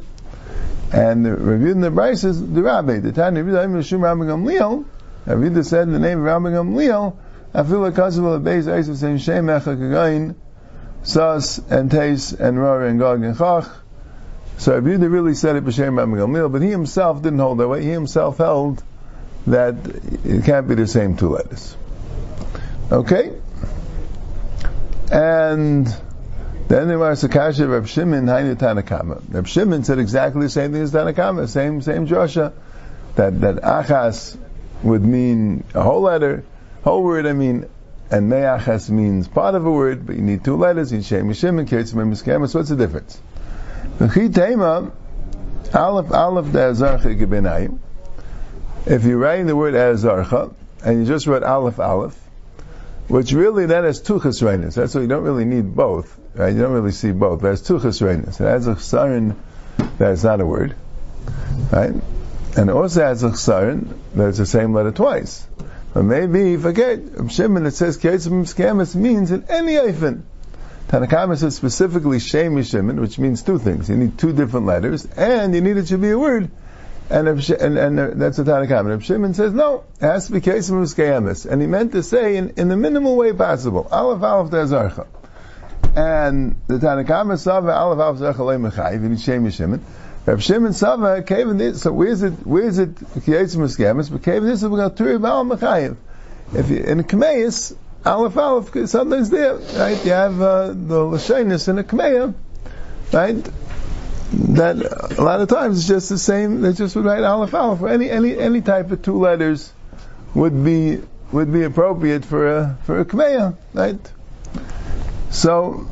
And 0.91 1.25
the 1.25 1.29
Yehuda 1.29 1.71
in 1.71 1.81
the 1.81 2.01
is 2.09 2.51
the 2.51 2.63
Rabbi. 2.63 2.99
The 2.99 3.11
Tanya 3.11 3.43
Rabbi 3.43 3.67
Yehuda 3.67 3.77
Mishum 3.77 4.01
Rabbi 4.01 4.21
Gamliel. 4.21 4.85
Yehuda 5.27 5.65
said 5.65 5.83
in 5.83 5.93
the 5.93 5.99
name 5.99 6.19
of 6.19 6.25
Rabbi 6.25 6.49
Gamliel, 6.49 7.15
I 7.53 7.63
feel 7.63 7.79
like 7.79 7.93
Kazav 7.93 8.25
al 8.25 8.39
Beis 8.39 8.67
Eis 8.71 8.89
of 8.89 8.97
saying 8.97 9.19
Shem 9.19 9.47
Echa 9.47 9.77
Kagain, 9.77 10.35
Sas 11.03 11.59
and 11.69 11.91
Tais 11.91 12.33
and 12.33 12.59
Rar 12.59 12.85
and 12.85 12.99
Gog 12.99 13.23
and 13.23 13.35
Chach. 13.35 13.69
So 14.57 14.73
Rabbi 14.73 14.87
Yehuda 14.87 15.11
really 15.11 15.35
said 15.35 15.55
it 15.55 15.63
b'shem 15.63 15.95
Rabbi 15.95 16.11
Gamliel, 16.11 16.51
but 16.51 16.61
he 16.61 16.69
himself 16.69 17.21
didn't 17.21 17.39
hold 17.39 17.59
that 17.59 17.67
way. 17.67 17.83
He 17.83 17.89
himself 17.89 18.37
held 18.37 18.83
that 19.45 19.75
it 20.25 20.43
can't 20.43 20.67
be 20.67 20.75
the 20.75 20.87
same 20.87 21.17
two 21.17 21.29
letters. 21.29 21.77
Okay? 22.91 23.31
And 25.11 25.87
then 26.69 26.87
there 26.87 26.99
was 26.99 27.23
a 27.23 27.29
kasha 27.29 27.63
of 27.63 27.71
Reb 27.71 27.87
Shimon, 27.87 28.27
Hainu 28.27 28.55
Tanakama. 28.55 29.21
Reb 29.33 29.47
Shimon 29.47 29.83
said 29.83 29.97
exactly 29.97 30.43
the 30.43 30.49
same 30.49 30.71
thing 30.71 30.83
as 30.83 30.91
Tanakama, 30.91 31.49
same, 31.49 31.81
same 31.81 32.05
Joshua. 32.05 32.53
That, 33.15 33.41
that 33.41 33.55
achas 33.55 34.37
would 34.83 35.03
mean 35.03 35.63
a 35.73 35.81
whole 35.81 36.01
letter, 36.01 36.45
whole 36.83 37.03
word, 37.03 37.25
I 37.25 37.33
mean, 37.33 37.67
and 38.11 38.29
me'achas 38.29 38.91
means 38.91 39.27
part 39.27 39.55
of 39.55 39.65
a 39.65 39.71
word, 39.71 40.05
but 40.05 40.15
you 40.15 40.21
need 40.21 40.43
two 40.43 40.57
letters, 40.57 40.91
in 40.91 41.01
Shem 41.01 41.33
Shimon, 41.33 41.65
Ketzim 41.65 41.95
Miskamas, 42.07 42.53
what's 42.53 42.69
the 42.69 42.75
difference? 42.75 43.19
V'chi 43.97 44.31
tema, 44.31 44.91
Aleph, 45.73 46.11
Aleph 46.11 46.51
De'azarcha. 46.51 47.79
If 48.85 49.03
you're 49.05 49.17
writing 49.17 49.47
the 49.47 49.55
word 49.55 49.73
Azarcha, 49.73 50.53
and 50.85 50.99
you 50.99 51.05
just 51.05 51.25
wrote 51.25 51.41
Aleph 51.41 51.79
Aleph, 51.79 52.28
which 53.09 53.33
really 53.33 53.65
that 53.65 53.83
has 53.83 54.01
two 54.01 54.19
chesroinus. 54.19 54.75
That's 54.75 54.95
why 54.95 55.01
you 55.01 55.07
don't 55.07 55.23
really 55.23 55.45
need 55.45 55.75
both. 55.75 56.17
Right? 56.35 56.53
You 56.53 56.61
don't 56.61 56.73
really 56.73 56.91
see 56.91 57.11
both. 57.11 57.41
Has 57.41 57.61
two 57.61 57.79
chesroinus. 57.79 58.39
It 58.39 58.45
has 58.45 58.67
a 58.67 58.75
chsarin 58.75 59.35
that's 59.97 60.23
not 60.23 60.39
a 60.39 60.45
word. 60.45 60.75
Right? 61.71 61.91
And 62.57 62.69
it 62.69 62.73
also 62.73 63.01
has 63.01 63.23
a 63.23 63.29
chsarin 63.29 63.97
that's 64.13 64.37
the 64.37 64.45
same 64.45 64.73
letter 64.73 64.91
twice. 64.91 65.45
But 65.93 66.03
maybe 66.03 66.55
forget 66.57 66.99
Shimon 67.29 67.65
it 67.65 67.71
says 67.71 67.97
Skamis 67.97 68.95
means 68.95 69.31
in 69.31 69.45
any 69.49 69.73
eifin. 69.73 70.21
Tanakama 70.87 71.37
says 71.37 71.55
specifically 71.55 72.19
Shem 72.19 72.61
Shimon, 72.63 73.01
which 73.01 73.17
means 73.17 73.41
two 73.41 73.59
things. 73.59 73.89
You 73.89 73.97
need 73.97 74.17
two 74.17 74.33
different 74.33 74.65
letters, 74.65 75.05
and 75.05 75.53
you 75.53 75.61
need 75.61 75.77
it 75.77 75.87
to 75.87 75.97
be 75.97 76.11
a 76.11 76.17
word. 76.17 76.49
And, 77.09 77.27
if, 77.27 77.49
and, 77.49 77.77
and 77.77 78.21
that's 78.21 78.37
the 78.37 78.43
Tanakama. 78.43 78.93
And 78.93 79.03
Shimon 79.03 79.33
says, 79.33 79.51
no, 79.51 79.83
it 79.99 80.05
has 80.05 80.27
to 80.27 80.33
be 80.33 80.41
Keitzim 80.41 80.83
Skamis. 80.83 81.49
And 81.49 81.59
he 81.61 81.67
meant 81.67 81.93
to 81.93 82.03
say 82.03 82.37
in, 82.37 82.53
in 82.55 82.67
the 82.69 82.77
minimal 82.77 83.15
way 83.15 83.33
possible. 83.33 83.87
Aleph 83.91 84.21
Aleph 84.21 84.51
Dezarcha. 84.51 85.07
And 85.95 86.61
the 86.67 86.77
Tanakama 86.77 87.39
saw 87.39 87.55
Aleph 87.55 87.99
Aleph 87.99 88.19
Dezarcha 88.19 88.45
Le 88.45 88.57
Mechayiv, 88.57 89.03
and 89.03 89.19
Shem 89.19 89.49
Shimon. 89.49 89.83
Reb 90.25 90.41
Shimon 90.41 90.73
Sava 90.73 91.23
came 91.23 91.49
in 91.49 91.57
this. 91.57 91.81
So 91.81 91.91
where's 91.91 92.21
it? 92.21 92.45
Where's 92.45 92.77
it? 92.77 92.93
Kiyetz 92.93 93.55
Muskemis, 93.55 94.11
but 94.11 94.21
came 94.21 94.43
in 94.43 94.49
this. 94.49 94.61
We 94.61 94.77
got 94.77 94.95
Turi 94.95 95.19
Baal 95.19 95.45
Mechayev. 95.45 95.97
If 96.53 96.69
you 96.69 96.77
in 96.77 97.03
Kameis, 97.03 97.75
Aleph 98.05 98.37
Aleph, 98.37 98.89
something's 98.89 99.31
there, 99.31 99.55
right? 99.55 100.05
You 100.05 100.11
have 100.11 100.39
uh, 100.39 100.67
the 100.67 100.73
Lashanis 100.73 101.67
in 101.67 101.79
a 101.79 101.83
Kameya, 101.83 102.35
right? 103.11 103.49
That 104.31 104.75
a 105.17 105.21
lot 105.21 105.41
of 105.41 105.47
times 105.49 105.79
it's 105.79 105.87
just 105.87 106.09
the 106.09 106.17
same. 106.17 106.61
They 106.61 106.73
just 106.73 106.95
would 106.95 107.05
write 107.05 107.23
Aleph 107.23 107.53
Aleph. 107.53 107.83
Any 107.83 108.09
any 108.09 108.37
any 108.37 108.61
type 108.61 108.91
of 108.91 109.01
two 109.01 109.17
letters 109.17 109.73
would 110.35 110.63
be 110.63 111.01
would 111.31 111.51
be 111.51 111.63
appropriate 111.63 112.25
for 112.25 112.57
a 112.57 112.77
for 112.83 112.99
a 112.99 113.05
Kameya, 113.05 113.55
right? 113.73 113.99
So, 115.31 115.87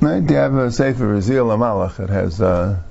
right? 0.00 0.22
You 0.22 0.36
have 0.36 0.54
a 0.54 0.70
Sefer 0.70 1.16
Raziel 1.16 1.54
Amalach 1.54 1.96
that 1.96 2.10
has. 2.10 2.40
Uh, 2.40 2.82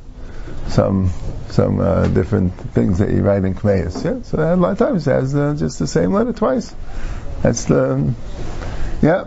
some 0.67 1.11
some 1.49 1.79
uh, 1.79 2.07
different 2.07 2.53
things 2.73 2.99
that 2.99 3.11
you 3.11 3.21
write 3.21 3.43
in 3.43 3.53
Kmeis. 3.53 4.03
Yeah, 4.03 4.23
so 4.23 4.39
a 4.39 4.55
lot 4.55 4.71
of 4.71 4.77
times 4.77 5.07
it 5.07 5.11
has 5.11 5.35
uh, 5.35 5.55
just 5.57 5.79
the 5.79 5.87
same 5.87 6.13
letter 6.13 6.33
twice. 6.33 6.73
That's 7.41 7.65
the 7.65 8.13
yeah. 9.01 9.25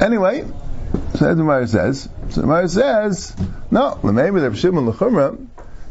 Anyway, 0.00 0.46
so 1.14 1.34
Gemara 1.34 1.66
says, 1.66 2.08
so 2.30 2.40
the 2.40 2.46
Gemara 2.46 2.68
says, 2.68 3.36
no, 3.70 3.98
maybe 4.02 4.40
the 4.40 4.54
Shimon 4.54 4.88
l'chumra. 4.88 5.46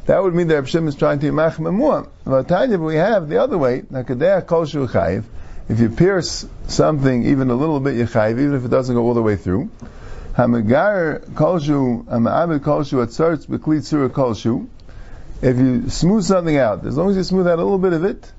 That 0.06 0.24
would 0.24 0.34
mean 0.34 0.48
that 0.48 0.68
Shimon 0.68 0.88
is 0.88 0.96
trying 0.96 1.20
to 1.20 1.32
mach 1.32 1.56
memua. 1.56 2.10
But 2.24 2.48
Tanya, 2.48 2.78
we 2.78 2.96
have 2.96 3.30
the 3.30 3.42
other 3.42 3.58
way. 3.58 3.82
Nakadeach 3.82 4.48
kol 4.48 4.66
chayiv. 4.66 5.26
If 5.68 5.80
you 5.80 5.90
pierce 5.90 6.48
something 6.68 7.26
even 7.26 7.50
a 7.50 7.54
little 7.54 7.80
bit, 7.80 7.96
you 7.96 8.06
chayiv, 8.06 8.40
even 8.40 8.56
if 8.56 8.66
it 8.66 8.70
doesn't 8.70 8.96
go 8.96 9.04
all 9.04 9.14
the 9.14 9.22
way 9.22 9.36
through. 9.36 9.70
Hamagar 10.34 11.26
kolshu, 11.32 12.06
hama'abed 12.06 12.60
kolshu 12.60 13.06
atzarts 13.06 13.46
b'kli 13.46 13.80
tzura 13.80 14.10
kolshu. 14.10 14.68
If 15.42 15.58
you 15.58 15.90
smooth 15.90 16.24
something 16.24 16.58
out, 16.58 16.86
as 16.86 16.98
long 16.98 17.10
as 17.10 17.18
you 17.18 17.24
smooth 17.24 17.48
out 17.48 17.60
a 17.60 17.64
little 17.64 17.78
bit 17.78 17.94
of 17.94 18.06
it, 18.06 18.32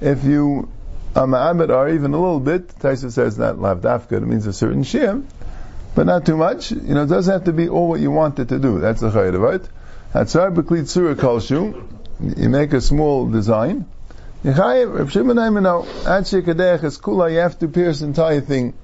if 0.00 0.24
you 0.24 0.68
hama'abed 1.14 1.70
are 1.70 1.88
even 1.88 2.12
a 2.12 2.20
little 2.20 2.40
bit, 2.40 2.68
Taisa 2.68 3.10
says 3.10 3.38
not 3.38 3.56
lavdafka, 3.56 4.12
it 4.12 4.20
means 4.20 4.46
a 4.46 4.52
certain 4.52 4.82
shir, 4.82 5.22
but 5.96 6.06
not 6.06 6.24
too 6.24 6.36
much. 6.36 6.70
You 6.70 6.94
know, 6.94 7.02
it 7.02 7.08
doesn't 7.08 7.32
have 7.32 7.44
to 7.44 7.52
be 7.52 7.68
all 7.68 7.88
what 7.88 8.00
you 8.00 8.12
want 8.12 8.38
it 8.38 8.50
to 8.50 8.58
do. 8.60 8.78
That's 8.78 9.00
the 9.00 9.08
of 9.08 9.42
it. 9.54 9.68
Hatzar 10.14 10.54
b'kli 10.54 10.82
tzura 10.82 11.16
kolshu. 11.16 12.38
You 12.38 12.48
make 12.48 12.72
a 12.72 12.80
small 12.80 13.28
design. 13.28 13.86
Yechayev, 14.44 15.10
Shimon 15.10 15.36
Aimino, 15.38 15.84
Achi 16.06 16.42
Kadech 16.42 16.84
is 16.84 17.00
you 17.04 17.38
have 17.40 17.58
to 17.58 17.68
pierce 17.68 18.00
the 18.00 18.06
entire 18.06 18.40
thing 18.40 18.74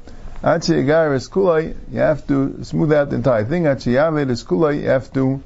is 0.44 1.28
kulai, 1.28 1.76
you 1.92 2.00
have 2.00 2.26
to 2.26 2.64
smooth 2.64 2.92
out 2.92 3.10
the 3.10 3.16
entire 3.16 3.44
thing. 3.44 3.66
Is 3.66 3.84
kulai, 3.84 4.82
you 4.82 4.88
have 4.88 5.12
to 5.12 5.42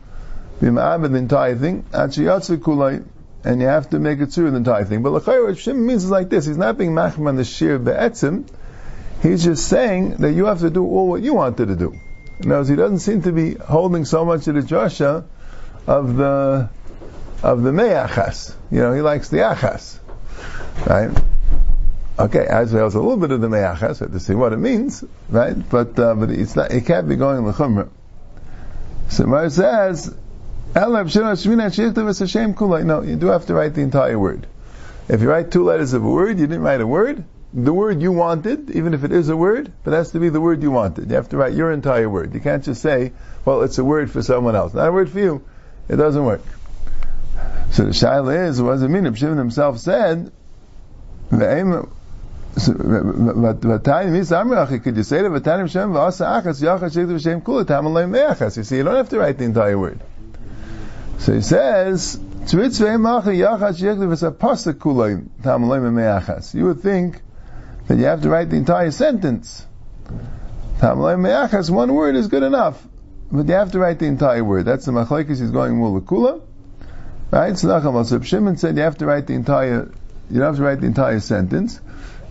be 0.61 0.69
ma'abed 0.69 1.13
the 1.13 1.19
entire 1.19 1.55
thing. 1.55 1.85
Achi 1.93 2.23
Yatsu 2.23 2.57
kulai, 2.57 3.05
and 3.45 3.61
you 3.61 3.67
have 3.67 3.91
to 3.91 3.99
make 3.99 4.21
it 4.21 4.27
through 4.27 4.53
the 4.53 4.57
entire 4.57 4.85
thing. 4.85 5.03
But 5.03 5.13
l'chayr, 5.13 5.45
what 5.45 5.57
Shim 5.57 5.77
means 5.77 6.09
like 6.09 6.31
this. 6.31 6.47
He's 6.47 6.57
not 6.57 6.79
being 6.79 6.93
machman 6.93 7.37
the 7.37 7.45
shir 7.45 7.79
be'etzim. 7.79 8.47
He's 9.23 9.45
just 9.45 9.69
saying 9.69 10.17
that 10.17 10.33
you 10.33 10.47
have 10.47 10.61
to 10.61 10.71
do 10.71 10.85
all 10.85 11.09
what 11.09 11.23
you 11.23 11.35
wanted 11.35 11.69
to 11.69 11.77
do. 11.77 11.95
Now, 12.41 12.63
he 12.65 12.77
doesn't 12.77 12.99
seem 12.99 13.23
to 13.23 13.33
be 13.33 13.55
holding 13.55 14.05
so 14.05 14.25
much 14.25 14.47
of 14.47 14.55
the 14.55 14.63
Joshua 14.63 15.25
of 15.87 16.17
the 16.17 16.69
of 17.43 17.63
the 17.63 17.73
me'achas. 17.73 18.55
You 18.71 18.81
know, 18.81 18.93
he 18.93 19.01
likes 19.01 19.29
the 19.29 19.39
achas. 19.39 19.99
Right? 20.87 21.11
Okay, 22.19 22.47
as 22.47 22.73
well 22.73 22.87
as 22.87 22.95
a 22.95 23.01
little 23.01 23.17
bit 23.17 23.31
of 23.31 23.41
the 23.41 23.49
me'achas, 23.49 24.01
have 24.01 24.13
to 24.13 24.21
see 24.21 24.35
what 24.35 24.53
it 24.53 24.59
means, 24.59 25.05
right? 25.29 25.57
But 25.69 25.99
uh, 25.99 26.15
but 26.15 26.31
it's 26.31 26.57
not. 26.57 26.73
It 26.73 26.87
can't 26.87 27.09
be 27.09 27.17
going 27.17 27.47
l'chumra. 27.47 27.89
So 29.09 29.27
Mar 29.27 29.49
says, 29.51 30.13
"Elab 30.75 31.07
shina 31.07 31.37
shmina 31.37 31.71
shichtav 31.71 32.09
es 32.09 32.85
No, 32.85 33.03
you 33.03 33.17
do 33.17 33.27
have 33.29 33.47
to 33.47 33.55
write 33.55 33.75
the 33.75 33.83
entire 33.83 34.19
word. 34.19 34.47
If 35.09 35.21
you 35.23 35.31
write 35.31 35.51
two 35.51 35.65
letters 35.65 35.93
of 35.93 36.05
a 36.05 36.09
word, 36.09 36.39
you 36.39 36.47
didn't 36.47 36.63
write 36.63 36.81
a 36.81 36.87
word. 36.87 37.25
The 37.57 37.73
word 37.73 38.03
you 38.03 38.13
wanted, 38.13 38.71
even 38.73 38.93
if 38.93 39.03
it 39.03 39.13
is 39.13 39.31
a 39.31 39.37
word, 39.37 39.73
but 39.83 39.95
it 39.95 39.97
has 39.97 40.11
to 40.11 40.21
be 40.21 40.29
the 40.29 40.43
word 40.43 40.63
you 40.63 40.71
wanted. 40.71 41.09
You 41.09 41.17
have 41.17 41.31
to 41.31 41.39
write 41.39 41.55
your 41.55 41.73
entire 41.73 42.07
word. 42.07 42.35
You 42.35 42.41
can't 42.41 42.63
just 42.63 42.83
say, 42.83 43.13
"Well, 43.47 43.63
it's 43.63 43.79
a 43.79 43.85
word 43.85 44.11
for 44.11 44.21
someone 44.21 44.55
else." 44.55 44.75
Not 44.75 44.89
a 44.89 44.93
word 44.93 45.09
for 45.09 45.21
you. 45.21 45.41
It 45.89 45.97
doesn't 45.97 46.23
work. 46.23 46.43
So 47.71 47.85
the 47.85 47.93
shaila 47.93 48.49
is, 48.49 48.61
what 48.61 48.73
does 48.73 48.83
it 48.83 48.89
mean? 48.89 49.11
Shimon 49.15 49.39
himself 49.39 49.79
said. 49.79 50.31
Could 51.31 51.41
you 51.41 51.89
say 52.59 52.73
to 55.23 55.31
V'tayim 55.31 55.71
Shem 55.71 55.93
v'asa 55.93 56.43
achas 56.43 56.63
yachas 56.63 56.95
shektu 56.95 57.15
v'shem 57.15 57.43
kula 57.43 57.67
tam 57.67 57.87
alay 57.87 58.07
me'achas? 58.07 58.59
You 58.59 58.65
see, 58.65 58.77
you 58.77 58.83
don't 58.83 58.97
have 58.97 59.09
to 59.09 59.19
write 59.19 59.39
the 59.39 59.45
entire 59.45 59.79
word. 59.79 60.01
So 61.19 61.33
he 61.33 61.41
says. 61.41 62.19
You 62.53 62.59
would 62.59 62.75
think 66.81 67.23
that 67.89 67.97
you 67.99 68.05
have 68.05 68.23
to 68.23 68.29
write 68.29 68.51
the 68.51 68.57
entire 68.57 68.91
sentence. 68.91 69.67
One 70.81 71.95
word 71.95 72.17
is 72.17 72.29
good 72.29 72.43
enough. 72.43 72.83
But 73.31 73.47
you 73.47 73.55
have 73.55 73.73
to 73.73 73.79
write 73.79 73.99
the 73.99 74.07
entire 74.07 74.45
word. 74.45 74.65
That's 74.67 74.85
the 74.85 74.93
machlekes 74.93 75.41
he's 75.41 75.51
going 75.51 75.75
mulakula. 75.75 76.43
Right? 77.31 77.59
So 77.59 77.69
Nachal 77.69 78.25
Shimon 78.25 78.57
said 78.57 78.77
you 78.77 78.83
have 78.83 78.99
to 78.99 79.07
write 79.07 79.27
the 79.27 79.35
entire, 79.35 79.91
you 80.31 80.41
have 80.43 80.57
to 80.57 80.63
write 80.63 80.81
the 80.81 80.87
entire 80.87 81.21
sentence. 81.21 81.81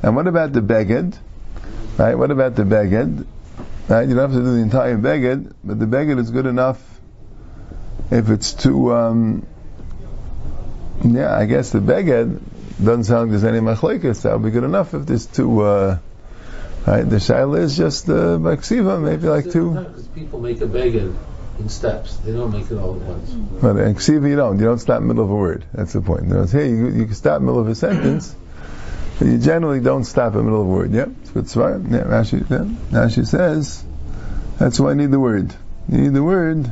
And 0.02 0.16
what 0.16 0.28
about 0.28 0.54
the 0.54 0.62
beged? 0.62 1.18
Right? 1.98 2.16
What 2.16 2.32
about 2.32 2.56
the 2.56 2.64
beged? 2.64 3.26
Right? 3.90 4.08
You 4.08 4.16
don't 4.16 4.32
have 4.32 4.40
to 4.40 4.46
do 4.46 4.56
the 4.56 4.62
entire 4.62 4.98
beged, 4.98 5.54
but 5.64 5.80
the 5.80 5.86
beged 5.86 6.20
is 6.20 6.32
good 6.32 6.46
enough 6.46 6.82
if 8.12 8.30
it's 8.30 8.54
too. 8.54 8.94
Um, 8.94 9.46
yeah, 11.04 11.36
I 11.36 11.46
guess 11.46 11.72
the 11.72 11.80
beged 11.80 12.42
doesn't 12.84 13.06
sound 13.06 13.22
like 13.24 13.40
there's 13.40 13.44
any 13.44 13.60
machlekes. 13.60 14.24
That 14.24 14.34
would 14.34 14.44
be 14.44 14.52
good 14.52 14.64
enough 14.64 14.94
if 14.94 15.06
there's 15.06 15.26
two. 15.26 15.62
Uh, 15.62 16.00
right? 16.86 17.04
The 17.04 17.18
shaila 17.18 17.60
is 17.60 17.78
just 17.78 18.08
the 18.08 18.36
uh, 18.36 18.38
maksiva, 18.38 19.02
maybe 19.02 19.28
like 19.28 19.50
two. 19.50 19.72
Because 19.72 20.08
people 20.10 20.40
make 20.40 20.60
a 20.62 20.68
beged 20.68 21.16
in 21.60 21.70
steps. 21.70 22.18
They 22.18 22.34
don't 22.34 22.52
make 22.52 22.70
it 22.70 22.76
all 22.76 22.96
at 22.96 23.02
once. 23.02 23.32
But 23.32 23.78
in 23.78 23.96
ksiva 23.96 24.30
you 24.30 24.36
don't. 24.36 24.60
You 24.60 24.66
don't 24.66 24.80
stop 24.80 25.02
in 25.02 25.08
the 25.08 25.14
middle 25.14 25.26
of 25.26 25.32
a 25.32 25.36
word. 25.36 25.66
That's 25.74 25.94
the 25.94 26.02
point. 26.02 26.28
You 26.28 26.44
here 26.44 26.66
you, 26.66 26.88
you 26.90 27.06
can 27.06 27.16
stop 27.16 27.40
in 27.40 27.46
the 27.46 27.52
middle 27.52 27.62
of 27.62 27.68
a 27.70 27.76
sentence. 27.76 28.36
But 29.18 29.30
you 29.30 29.38
generally 29.38 29.80
don't 29.80 30.04
stop 30.04 30.34
in 30.34 30.40
the 30.40 30.44
middle 30.44 30.62
of 30.62 30.68
a 30.68 30.70
word. 30.70 30.92
Yep, 30.92 31.10
it's 31.22 31.32
good 31.32 31.46
svar. 31.46 31.82
Yeah, 31.90 32.04
Rashi, 32.04 32.42
yeah. 32.50 33.00
Rashi 33.00 33.26
says, 33.26 33.84
that's 34.60 34.80
why 34.80 34.92
I 34.92 34.94
need 34.94 35.12
the 35.12 35.20
word. 35.20 35.56
You 35.88 35.98
need 36.00 36.14
the 36.14 36.24
word 36.24 36.72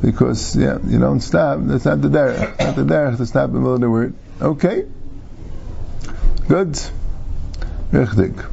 because, 0.00 0.54
yeah, 0.54 0.78
you 0.86 1.00
don't 1.00 1.20
stop. 1.20 1.58
That's 1.62 1.86
not 1.86 2.02
the 2.02 2.08
derech. 2.08 2.58
Not 2.60 2.76
the 2.76 2.82
derech 2.82 3.16
to 3.16 3.26
stop 3.26 3.48
in 3.48 3.54
the 3.54 3.60
middle 3.60 3.74
of 3.74 3.80
the 3.80 3.90
word. 3.90 4.14
Okay. 4.40 4.86
Good. 6.48 6.80
Richtig. 7.92 8.50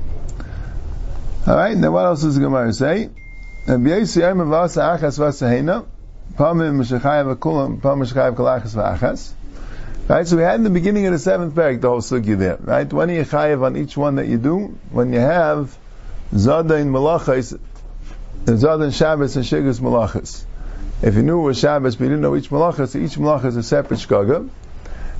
Alright, 1.47 1.77
now 1.77 1.91
what 1.91 2.05
else 2.05 2.21
does 2.21 2.35
the 2.35 2.41
Gemara 2.41 2.71
say? 2.71 3.09
Right, 3.67 4.07
so 10.27 10.37
we 10.37 10.43
had 10.43 10.55
in 10.55 10.63
the 10.63 10.69
beginning 10.69 11.07
of 11.07 11.13
the 11.13 11.19
seventh 11.19 11.55
parak 11.55 11.81
the 11.81 11.89
whole 11.89 12.01
sugi 12.01 12.37
there. 12.37 12.57
Right, 12.57 12.91
when 12.91 13.09
you 13.09 13.23
chayev 13.23 13.63
on 13.63 13.75
each 13.75 13.97
one 13.97 14.15
that 14.15 14.27
you 14.27 14.37
do, 14.37 14.77
when 14.91 15.13
you 15.13 15.19
have 15.19 15.75
zada 16.35 16.75
in 16.75 16.91
malachas, 16.91 17.59
zada 18.47 18.83
in 18.83 18.91
Shabbos 18.91 19.35
and 19.35 19.45
shigas 19.45 19.79
malachas. 19.79 20.45
If 21.01 21.15
you 21.15 21.23
knew 21.23 21.41
it 21.41 21.43
was 21.43 21.59
Shabbos, 21.59 21.95
but 21.95 22.03
you 22.03 22.09
didn't 22.11 22.21
know 22.21 22.35
each 22.35 22.49
malachas, 22.49 22.95
each 22.95 23.17
malacha 23.17 23.45
is 23.45 23.57
a 23.57 23.63
separate 23.63 23.99
shkaga. 23.99 24.49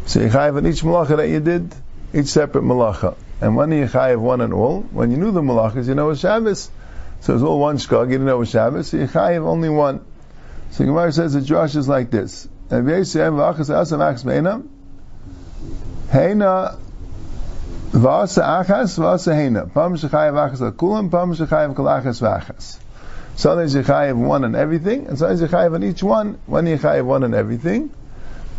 So 0.05 0.19
you 0.21 0.29
chayev 0.29 0.57
on 0.57 0.65
each 0.67 0.81
malacha 0.81 1.17
that 1.17 1.29
you 1.29 1.39
did, 1.39 1.73
each 2.13 2.27
separate 2.27 2.63
malacha. 2.63 3.15
And 3.39 3.55
when 3.55 3.71
you 3.71 3.85
chayev 3.85 4.19
one 4.19 4.41
and 4.41 4.53
all, 4.53 4.81
when 4.81 5.11
you 5.11 5.17
knew 5.17 5.31
the 5.31 5.41
malachas, 5.41 5.87
you 5.87 5.95
know 5.95 6.05
it 6.05 6.09
was 6.09 6.19
Shabbos. 6.19 6.69
So 7.21 7.33
it's 7.35 7.43
all 7.43 7.59
one 7.59 7.77
shkag, 7.77 8.05
you 8.05 8.13
didn't 8.13 8.25
know 8.25 8.35
it 8.35 8.39
was 8.39 8.49
Shabbos, 8.49 8.89
so 8.89 8.97
you 8.97 9.07
chayev 9.07 9.45
only 9.45 9.69
one. 9.69 10.05
So 10.71 10.85
Gemara 10.85 11.11
says 11.11 11.33
the 11.33 11.41
Josh 11.41 11.75
is 11.75 11.87
like 11.87 12.11
this. 12.11 12.47
Heina 16.11 16.77
v'asa 17.91 18.43
achas 18.43 18.97
v'asa 18.97 19.33
heina. 19.33 19.73
Pam 19.73 19.95
shechayev 19.97 20.33
achas 20.33 20.61
akulam, 20.71 21.09
pam 21.11 21.33
shechayev 21.33 21.75
kol 21.75 21.85
achas 21.85 22.21
v'achas. 22.21 22.77
Sometimes 23.35 23.75
you 23.75 23.81
chayev 23.81 24.15
one 24.15 24.43
on 24.45 24.55
everything, 24.55 25.07
and 25.07 25.17
sometimes 25.17 25.41
you 25.41 25.47
chayev 25.47 25.73
on 25.75 25.83
each 25.83 26.01
one. 26.01 26.37
When 26.45 26.67
you 26.67 26.77
chayev 26.77 27.05
one 27.05 27.23
on 27.23 27.33
everything, 27.33 27.91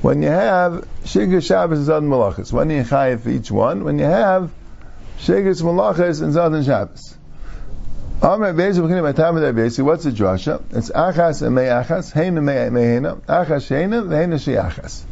when 0.02 0.20
you 0.20 0.28
have 0.28 0.86
shigas 1.04 1.46
Shabbos 1.46 1.78
and 1.78 1.86
Zad 1.86 2.02
Malachas. 2.02 2.52
When 2.52 2.68
you 2.70 2.82
chayev 2.82 3.20
for 3.20 3.30
each 3.30 3.50
one, 3.50 3.84
when 3.84 3.98
you 4.00 4.04
have 4.04 4.50
shigas 5.20 5.62
Malachas 5.62 6.20
and 6.20 6.32
Zad 6.32 6.64
Shabbos. 6.64 7.16
What's 8.20 8.76
the 8.76 10.10
drasha? 10.10 10.62
It's 10.70 10.90
achas 10.90 11.42
and 11.42 11.54
me'achas, 11.56 12.12
heina 12.12 12.40
me'heina, 12.42 13.20
achas 13.22 13.66
sheina, 13.66 14.02
ve'heina 14.06 14.38
she'achas. 14.40 15.02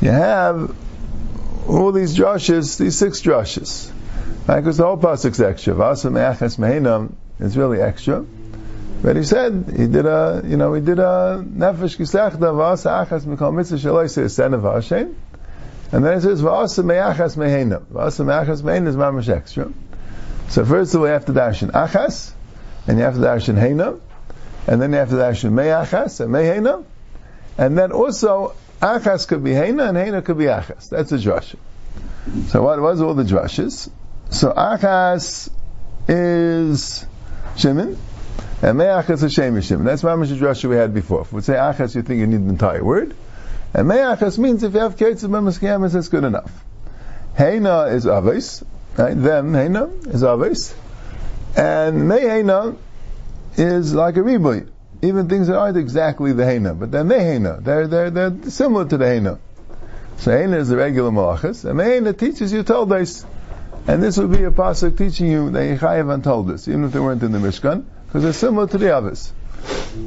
You 0.00 0.10
have 0.10 0.74
all 1.68 1.92
these 1.92 2.16
drushes, 2.16 2.78
these 2.78 2.98
six 2.98 3.20
drushes. 3.22 3.90
Right? 4.48 4.60
Because 4.60 4.76
the 4.76 4.84
whole 4.84 4.96
pasuk's 4.98 5.40
extra. 5.40 5.74
Vasa 5.74 6.10
me'achas 6.10 6.58
me'enam 6.58 7.14
is 7.38 7.56
really 7.56 7.80
extra. 7.80 8.24
But 9.02 9.16
he 9.16 9.24
said 9.24 9.74
he 9.76 9.88
did 9.88 10.06
a, 10.06 10.42
you 10.44 10.56
know, 10.56 10.74
he 10.74 10.80
did 10.80 11.00
a 11.00 11.44
nefesh 11.44 11.96
kisechta 11.98 12.38
v'asa 12.38 13.04
achas 13.06 13.24
mikol 13.24 13.52
mitzvah 13.52 13.76
shaloi 13.76 14.54
of 14.54 14.62
Hashem. 14.62 15.16
And 15.90 16.04
then 16.04 16.18
it 16.18 16.20
says 16.20 16.40
v'asa 16.40 16.84
me'achas 16.84 17.36
me'heina. 17.36 17.82
V'asa 17.86 18.24
me'achas 18.24 18.62
me'heina 18.62 18.86
is 18.86 18.96
mamash 18.96 19.28
extra. 19.28 19.72
So 20.48 20.64
first 20.64 20.94
of 20.94 21.00
all, 21.00 21.08
you 21.08 21.12
have 21.14 21.24
to 21.26 21.32
dash 21.32 21.62
in 21.62 21.70
achas, 21.70 22.32
and 22.86 22.98
you 22.98 23.04
have 23.04 23.14
to 23.14 23.20
dash 23.20 23.48
in 23.48 23.56
heina, 23.56 23.98
and 24.68 24.80
then 24.80 24.92
you 24.92 24.98
have 24.98 25.10
to 25.10 25.16
dash 25.16 25.44
in 25.44 25.54
me'achas 25.54 26.20
and 26.20 26.30
me'heina, 26.30 26.84
and 27.58 27.76
then 27.76 27.90
also 27.90 28.54
achas 28.80 29.26
could 29.26 29.42
be 29.42 29.50
heina 29.50 29.88
and 29.88 29.98
heina 29.98 30.24
could 30.24 30.38
be 30.38 30.44
achas. 30.44 30.88
That's 30.88 31.10
a 31.10 31.18
drasha. 31.18 31.56
So 32.48 32.62
what 32.62 32.80
was 32.80 33.00
all 33.00 33.14
the 33.14 33.24
drushes? 33.24 33.90
So 34.30 34.52
achas 34.52 35.50
is 36.06 37.04
Shimon, 37.56 37.98
and 38.62 38.78
me'achas 38.78 39.22
is 39.24 39.34
Shemish 39.34 39.64
Shimon. 39.64 39.84
That's 39.84 40.02
mamash 40.02 40.28
drasha 40.28 40.68
we 40.68 40.76
had 40.76 40.94
before. 40.94 41.22
If 41.22 41.32
we 41.32 41.42
say 41.42 41.54
achas, 41.54 41.96
you 41.96 42.02
think 42.02 42.20
you 42.20 42.28
need 42.28 42.44
the 42.44 42.50
entire 42.50 42.84
word. 42.84 43.14
And 43.74 43.88
me'achas 43.88 44.38
means 44.38 44.62
if 44.62 44.72
you 44.74 44.80
have 44.80 44.96
kitzah 44.96 45.28
b'maskiyamas, 45.28 45.94
that's 45.94 46.08
good 46.08 46.24
enough. 46.24 46.52
Heina 47.36 47.92
is 47.92 48.06
aves, 48.06 48.62
right? 48.96 49.20
Them, 49.20 49.52
heina, 49.52 50.06
is 50.06 50.22
aves. 50.22 50.74
And 51.56 52.08
me'heina 52.08 52.76
is 53.56 53.94
like 53.94 54.16
a 54.16 54.20
riboy. 54.20 54.68
Even 55.02 55.28
things 55.28 55.48
that 55.48 55.58
aren't 55.58 55.76
exactly 55.76 56.32
the 56.32 56.44
heina, 56.44 56.78
but 56.78 56.92
they're 56.92 57.02
me'heina. 57.02 57.64
They're, 57.64 57.88
they're, 57.88 58.10
they're 58.10 58.50
similar 58.50 58.84
to 58.84 58.96
the 58.96 59.04
heina. 59.04 59.38
So 60.18 60.30
heina 60.30 60.58
is 60.58 60.68
the 60.68 60.76
regular 60.76 61.10
malachas, 61.10 61.64
and 61.64 61.76
me'heina 61.76 62.16
teaches 62.16 62.52
you 62.52 62.62
told 62.62 62.92
us. 62.92 63.26
And 63.88 64.00
this 64.00 64.16
would 64.18 64.30
be 64.30 64.44
a 64.44 64.52
pasuk 64.52 64.96
teaching 64.96 65.26
you 65.26 65.50
that 65.50 65.58
Yechayev 65.58 66.14
untold 66.14 66.50
us, 66.50 66.68
even 66.68 66.84
if 66.84 66.92
they 66.92 67.00
weren't 67.00 67.24
in 67.24 67.32
the 67.32 67.40
Mishkan, 67.40 67.84
because 68.12 68.24
they're 68.24 68.32
similar 68.34 68.66
to 68.66 68.76
the 68.76 68.94
others. 68.94 69.32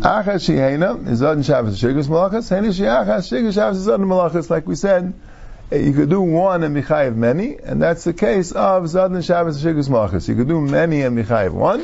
Achas 0.02 0.46
Shehena 0.46 1.08
is 1.08 1.24
and 1.24 1.44
Shabbos 1.44 1.82
Shigas 1.82 2.06
Malachas. 2.06 2.48
Hena 2.50 2.68
Sheachas 2.68 3.32
Shigas 3.32 3.56
Shabbos 3.56 3.78
is 3.78 3.88
and 3.88 4.04
Malachas. 4.04 4.48
Like 4.48 4.68
we 4.68 4.76
said, 4.76 5.16
eh, 5.72 5.78
you 5.78 5.92
could 5.92 6.12
do 6.12 6.22
one 6.22 6.62
and 6.62 6.76
Michayev 6.78 7.16
many, 7.16 7.58
and 7.58 7.82
that's 7.82 8.04
the 8.04 8.14
case 8.14 8.52
of 8.52 8.84
Zod 8.84 9.26
Shabbos 9.26 9.64
Shigas 9.64 9.90
Malachas. 9.90 10.28
You 10.28 10.36
could 10.36 10.48
do 10.48 10.62
many 10.62 11.02
and 11.02 11.18
Michayev 11.18 11.54
one, 11.54 11.84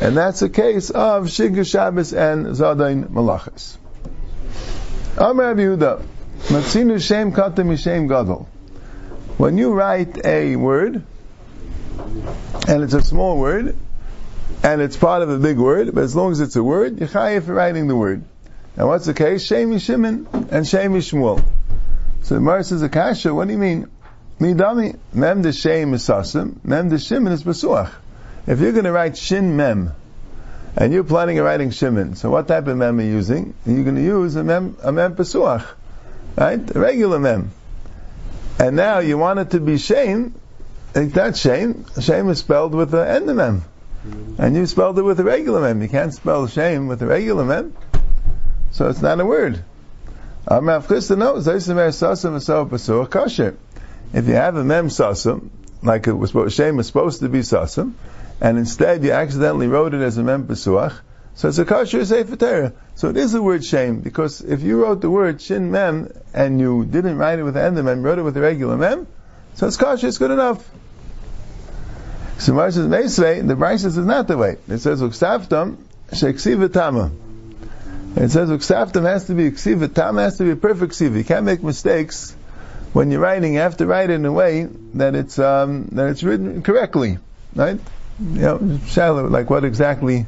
and 0.00 0.16
that's 0.16 0.38
the 0.38 0.48
case 0.48 0.90
of 0.90 1.24
Shigas 1.24 1.68
Shabbos 1.68 2.12
and 2.12 2.46
Zadain 2.46 3.08
Malachas. 3.08 3.78
Amr 5.18 5.42
Rabbi 5.42 5.62
Yehuda, 5.62 6.06
Matzinu 6.50 7.04
Shem 7.04 7.32
Kata 7.32 7.62
Mishem 7.62 8.08
Gadol. 8.08 8.48
When 9.38 9.58
you 9.58 9.72
write 9.72 10.24
a 10.24 10.54
word, 10.54 11.02
and 12.68 12.84
it's 12.84 12.94
a 12.94 13.02
small 13.02 13.38
word, 13.40 13.76
and 14.68 14.82
it's 14.82 14.98
part 14.98 15.22
of 15.22 15.30
a 15.30 15.38
big 15.38 15.56
word, 15.56 15.94
but 15.94 16.04
as 16.04 16.14
long 16.14 16.30
as 16.30 16.40
it's 16.40 16.54
a 16.54 16.62
word, 16.62 16.98
you're 16.98 17.08
chayiv 17.08 17.44
for 17.44 17.54
writing 17.54 17.88
the 17.88 17.96
word. 17.96 18.22
Now 18.76 18.88
what's 18.88 19.06
the 19.06 19.14
case? 19.14 19.48
Shemi 19.48 19.80
Shimon 19.80 20.26
and 20.50 20.66
Shemi 20.66 20.98
Shmuel. 20.98 21.42
So 22.22 22.34
the 22.34 22.40
Gemara 22.40 22.62
says, 22.64 22.82
Akasha, 22.82 23.32
what 23.32 23.46
do 23.46 23.54
you 23.54 23.58
mean? 23.58 23.88
Midami, 24.38 24.98
mem 25.14 25.40
de 25.40 25.54
shem 25.54 25.94
is 25.94 26.06
sasim, 26.06 26.62
mem 26.62 26.90
de 26.90 26.98
shimon 26.98 27.32
is 27.32 27.42
besuach. 27.42 27.90
If 28.46 28.60
you're 28.60 28.72
going 28.72 28.84
to 28.84 28.92
write 28.92 29.16
shin 29.16 29.56
mem, 29.56 29.94
and 30.76 30.92
you're 30.92 31.02
planning 31.02 31.38
on 31.38 31.46
writing 31.46 31.70
shimon, 31.70 32.14
so 32.14 32.28
what 32.28 32.46
type 32.46 32.66
of 32.66 32.76
mem 32.76 32.98
are 32.98 33.02
you 33.02 33.10
using? 33.10 33.54
You're 33.64 33.84
going 33.84 33.96
to 33.96 34.02
use 34.02 34.36
a 34.36 34.44
mem, 34.44 34.76
a 34.82 34.92
mem 34.92 35.16
besuach, 35.16 35.66
right? 36.36 36.76
A 36.76 36.78
regular 36.78 37.18
mem. 37.18 37.52
And 38.60 38.76
now 38.76 38.98
you 38.98 39.16
want 39.16 39.38
it 39.38 39.50
to 39.52 39.60
be 39.60 39.78
shem, 39.78 40.34
like 40.94 41.12
that 41.14 41.38
shem, 41.38 41.86
shem 41.98 42.28
is 42.28 42.40
spelled 42.40 42.74
with 42.74 42.90
the 42.90 43.08
end 43.08 43.30
of 43.30 43.36
mem. 43.36 43.64
And 44.38 44.56
you 44.56 44.66
spelled 44.66 44.98
it 44.98 45.02
with 45.02 45.20
a 45.20 45.24
regular 45.24 45.60
mem. 45.60 45.82
You 45.82 45.88
can't 45.88 46.14
spell 46.14 46.46
shame 46.46 46.86
with 46.86 47.02
a 47.02 47.06
regular 47.06 47.44
mem. 47.44 47.74
So 48.70 48.88
it's 48.88 49.02
not 49.02 49.20
a 49.20 49.24
word. 49.24 49.64
If 50.50 50.62
you 54.26 54.34
have 54.34 54.56
a 54.56 54.64
mem 54.64 54.88
sasam, 54.88 55.50
like 55.82 56.06
it 56.06 56.12
was 56.12 56.30
supposed, 56.30 56.56
shame 56.56 56.76
was 56.76 56.86
supposed 56.86 57.20
to 57.20 57.28
be 57.28 57.40
sasam, 57.40 57.92
and 58.40 58.56
instead 58.56 59.04
you 59.04 59.12
accidentally 59.12 59.66
wrote 59.66 59.92
it 59.94 60.00
as 60.00 60.16
a 60.16 60.22
mem 60.22 60.46
pesuach, 60.46 60.94
so 61.34 61.48
it's 61.48 61.58
a 61.58 61.66
kasher 61.66 62.04
sefer. 62.06 62.72
So 62.94 63.10
it 63.10 63.16
is 63.16 63.32
the 63.32 63.42
word 63.42 63.64
shame, 63.64 64.00
because 64.00 64.40
if 64.40 64.62
you 64.62 64.82
wrote 64.82 65.02
the 65.02 65.10
word 65.10 65.42
shin 65.42 65.70
mem, 65.70 66.10
and 66.32 66.58
you 66.58 66.84
didn't 66.84 67.18
write 67.18 67.38
it 67.38 67.42
with 67.42 67.54
the 67.54 67.62
end 67.62 67.76
mem, 67.82 68.02
wrote 68.02 68.18
it 68.18 68.22
with 68.22 68.36
a 68.36 68.40
regular 68.40 68.76
mem, 68.76 69.06
so 69.54 69.66
it's 69.66 69.76
kasher, 69.76 70.04
it's 70.04 70.18
good 70.18 70.30
enough. 70.30 70.66
So 72.38 72.54
Mar 72.54 72.70
says, 72.70 72.86
Meisvei, 72.86 73.46
the 73.46 73.56
Bryce 73.56 73.82
says 73.82 73.96
not 73.96 74.28
the 74.28 74.36
way. 74.36 74.56
It 74.68 74.78
says, 74.78 75.02
Uksaftam, 75.02 75.76
Sheksiva 76.10 76.72
Tama. 76.72 77.10
It 78.16 78.30
says, 78.30 78.48
Uksaftam 78.48 79.04
has 79.04 79.26
to 79.26 79.34
be 79.34 79.50
Ksiva 79.50 79.92
Tama, 79.92 80.22
has 80.22 80.38
to 80.38 80.44
be 80.44 80.50
a 80.52 80.56
perfect 80.56 80.92
Ksiva. 80.92 81.16
You 81.16 81.24
can't 81.24 81.44
make 81.44 81.62
mistakes 81.62 82.36
when 82.92 83.10
you're 83.10 83.20
writing. 83.20 83.54
You 83.54 83.60
have 83.60 83.78
to 83.78 83.86
write 83.86 84.10
in 84.10 84.24
a 84.24 84.32
way 84.32 84.68
that 84.94 85.16
it's, 85.16 85.38
um, 85.38 85.88
that 85.92 86.10
it's 86.10 86.22
written 86.22 86.62
correctly. 86.62 87.18
Right? 87.56 87.80
You 88.20 88.40
know, 88.40 88.80
shallow, 88.86 89.26
like 89.26 89.50
what 89.50 89.64
exactly 89.64 90.26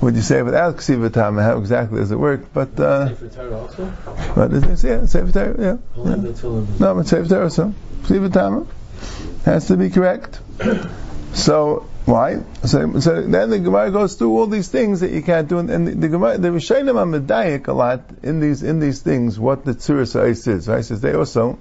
would 0.00 0.14
you 0.14 0.22
say 0.22 0.42
without 0.42 0.76
ksivatama, 0.76 1.42
How 1.42 1.58
exactly 1.58 1.98
does 1.98 2.10
it 2.12 2.18
work? 2.18 2.52
But, 2.52 2.78
uh, 2.78 3.14
also? 3.52 3.92
but 4.34 4.52
is, 4.52 4.84
yeah, 4.84 5.06
Sefer 5.06 5.32
Torah, 5.32 5.56
yeah. 5.58 5.76
Yeah. 5.96 6.16
No, 6.78 6.94
but 6.94 7.06
Sefer 7.06 7.28
Torah 7.28 7.44
also. 7.44 7.74
Ksivatama 8.02 8.66
has 9.44 9.66
to 9.68 9.76
be 9.76 9.90
correct. 9.90 10.40
So 11.34 11.88
why? 12.04 12.42
So, 12.64 13.00
so 13.00 13.22
then 13.22 13.50
the 13.50 13.58
Gemara 13.58 13.90
goes 13.90 14.14
through 14.14 14.36
all 14.36 14.46
these 14.46 14.68
things 14.68 15.00
that 15.00 15.12
you 15.12 15.22
can't 15.22 15.48
do, 15.48 15.58
and, 15.58 15.70
and 15.70 16.02
the, 16.02 16.08
Gemara, 16.08 16.36
the 16.36 16.48
Rishonim 16.48 16.96
are 16.96 17.20
medayik 17.20 17.68
a 17.68 17.72
lot 17.72 18.02
in 18.22 18.40
these 18.40 18.62
in 18.62 18.80
these 18.80 19.00
things. 19.00 19.38
What 19.38 19.64
the 19.64 19.72
Tzuras 19.72 20.20
Ais 20.20 20.46
is, 20.46 20.68
right? 20.68 20.84
Says 20.84 21.00
they 21.00 21.14
also 21.14 21.58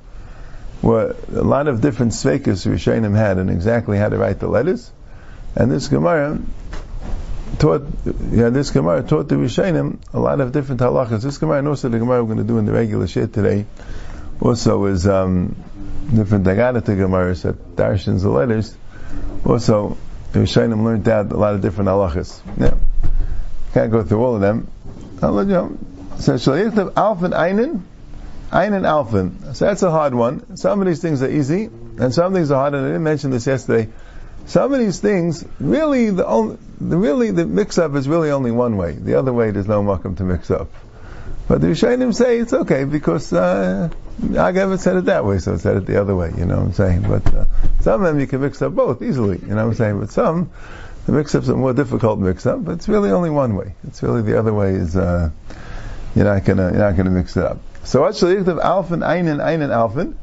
were 0.82 1.16
a 1.32 1.44
lot 1.44 1.68
of 1.68 1.80
different 1.80 2.14
sveikas 2.14 2.66
Rishonim 2.66 3.16
had, 3.16 3.38
and 3.38 3.50
exactly 3.50 3.98
how 3.98 4.10
to 4.10 4.18
write 4.18 4.40
the 4.40 4.48
letters. 4.48 4.92
And 5.56 5.72
this 5.72 5.88
Gemara 5.90 6.40
taught, 7.60 7.84
yeah, 8.32 8.50
this 8.50 8.72
Gemara 8.72 9.04
taught 9.04 9.30
the 9.30 9.36
Rishonim 9.36 10.00
a 10.12 10.20
lot 10.20 10.42
of 10.42 10.52
different 10.52 10.82
halachas. 10.82 11.22
This 11.22 11.38
Gemara, 11.38 11.60
and 11.60 11.68
also 11.68 11.88
the 11.88 12.00
Gemara 12.00 12.24
we're 12.24 12.34
going 12.34 12.46
to 12.46 12.52
do 12.52 12.58
in 12.58 12.66
the 12.66 12.74
regular 12.74 13.08
shit 13.08 13.32
today, 13.32 13.66
also 14.42 14.86
is 14.86 15.06
um, 15.08 15.56
different 16.14 16.46
Dagadata 16.46 16.98
Gemaras 16.98 17.44
that 17.44 17.76
darshans 17.76 18.24
the 18.24 18.30
letters. 18.30 18.76
Also, 19.46 19.98
the 20.32 20.40
Rishonim 20.40 20.84
learned 20.84 21.08
out 21.08 21.32
a 21.32 21.38
lot 21.38 21.56
of 21.56 21.62
different 21.62 21.90
halachas. 21.90 22.42
Yeah. 22.58 22.76
Can't 23.74 23.92
go 23.92 24.04
through 24.04 24.24
all 24.24 24.36
of 24.36 24.42
them. 24.42 24.70
I'll 25.22 25.32
let 25.32 25.48
you 25.48 25.54
know. 25.54 25.78
So, 26.20 26.34
Alfin 26.36 27.34
Einen, 27.34 27.86
Einen 28.52 28.84
Alfin. 28.84 29.56
So 29.56 29.66
that's 29.66 29.82
a 29.84 29.92
hard 29.92 30.14
one. 30.14 30.58
Some 30.58 30.82
of 30.82 30.88
these 30.88 31.02
things 31.02 31.24
are 31.24 31.30
easy, 31.30 31.66
and 31.98 32.14
some 32.14 32.34
things 32.34 32.52
are 32.52 32.56
hard, 32.56 32.74
and 32.74 32.86
I 32.86 32.90
didn't 32.90 33.04
mention 33.04 33.32
this 33.32 33.48
yesterday. 33.48 33.90
Some 34.46 34.74
of 34.74 34.80
these 34.80 35.00
things, 35.00 35.46
really, 35.60 36.10
the 36.10 36.26
only, 36.26 36.58
the 36.80 36.98
really, 36.98 37.32
the 37.32 37.46
mix-up 37.46 37.96
is 37.96 38.08
really 38.08 38.32
only 38.32 38.52
one 38.52 38.78
way. 38.78 38.94
The 38.94 39.16
other 39.16 39.32
way, 39.32 39.52
there's 39.52 39.68
no 39.68 39.82
welcome 39.82 40.16
to 40.18 40.24
mix 40.24 40.52
up. 40.52 40.70
But 41.48 41.62
the 41.62 41.68
Rishonim 41.68 42.14
say 42.14 42.40
it's 42.40 42.54
okay 42.54 42.84
because 42.86 43.32
uh, 43.34 43.90
Agav 44.22 44.80
said 44.80 44.98
it 44.98 45.06
that 45.06 45.26
way, 45.26 45.40
so 45.40 45.54
it 45.54 45.60
said 45.60 45.78
it 45.78 45.86
the 45.86 46.00
other 46.00 46.16
way. 46.16 46.32
You 46.38 46.46
know 46.46 46.58
what 46.58 46.66
I'm 46.66 46.74
saying? 46.74 47.02
But 47.04 47.34
uh, 47.34 47.46
some 47.82 48.02
of 48.02 48.08
them 48.08 48.20
you 48.20 48.28
can 48.28 48.42
mix 48.42 48.62
up 48.62 48.74
both 48.74 49.02
easily. 49.02 49.40
You 49.40 49.48
know 49.48 49.56
what 49.56 49.72
I'm 49.72 49.74
saying? 49.74 50.00
But 50.00 50.12
some 50.12 50.52
the 51.06 51.12
mix-ups 51.14 51.50
are 51.50 51.56
more 51.56 51.74
difficult 51.74 52.20
mix-up. 52.20 52.64
But 52.64 52.74
it's 52.74 52.88
really 52.88 53.12
only 53.12 53.30
one 53.30 53.56
way. 53.56 53.74
It's 53.88 54.04
really 54.04 54.22
the 54.22 54.38
other 54.38 54.54
way 54.54 54.74
is 54.76 54.96
uh, 54.96 55.30
you're 56.16 56.26
not 56.26 56.46
gonna 56.46 56.70
you're 56.72 56.80
not 56.80 56.96
gonna 56.96 57.10
mix 57.10 57.38
it 57.38 57.44
up. 57.44 57.60
So 57.84 58.02
what's 58.02 58.20
the 58.20 58.38
of 58.38 58.46
alfin 58.46 59.06
einen 59.06 59.42
einen 59.42 59.70
alfin? 59.70 60.16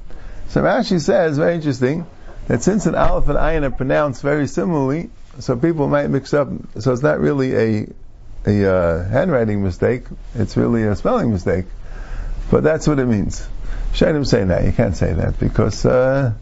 So 0.49 0.62
Rashi 0.62 1.01
says 1.01 1.37
very 1.37 1.55
interesting 1.55 2.07
that 2.47 2.62
since 2.62 2.87
an 2.87 2.94
alf 2.94 3.29
and 3.29 3.37
ayin 3.37 3.64
are 3.64 3.71
pronounced 3.71 4.23
very 4.23 4.47
similarly, 4.47 5.11
so 5.40 5.57
people 5.57 5.88
might 5.88 6.09
mix 6.09 6.33
up. 6.33 6.49
So 6.79 6.92
it's 6.92 7.03
not 7.03 7.21
really 7.21 7.55
a 7.55 7.88
a 8.47 8.73
uh, 8.73 9.09
handwriting 9.09 9.62
mistake. 9.62 10.05
It's 10.35 10.57
really 10.57 10.85
a 10.85 10.94
spelling 10.97 11.33
mistake. 11.33 11.66
But 12.51 12.62
that's 12.62 12.87
what 12.87 12.99
it 12.99 13.07
means. 13.07 13.47
Shainim 13.92 14.27
say 14.27 14.44
that. 14.44 14.64
You 14.64 14.73
can't 14.73 14.97
say 14.97 15.12
that 15.12 15.38
because, 15.38 15.85
uh, 15.85 16.33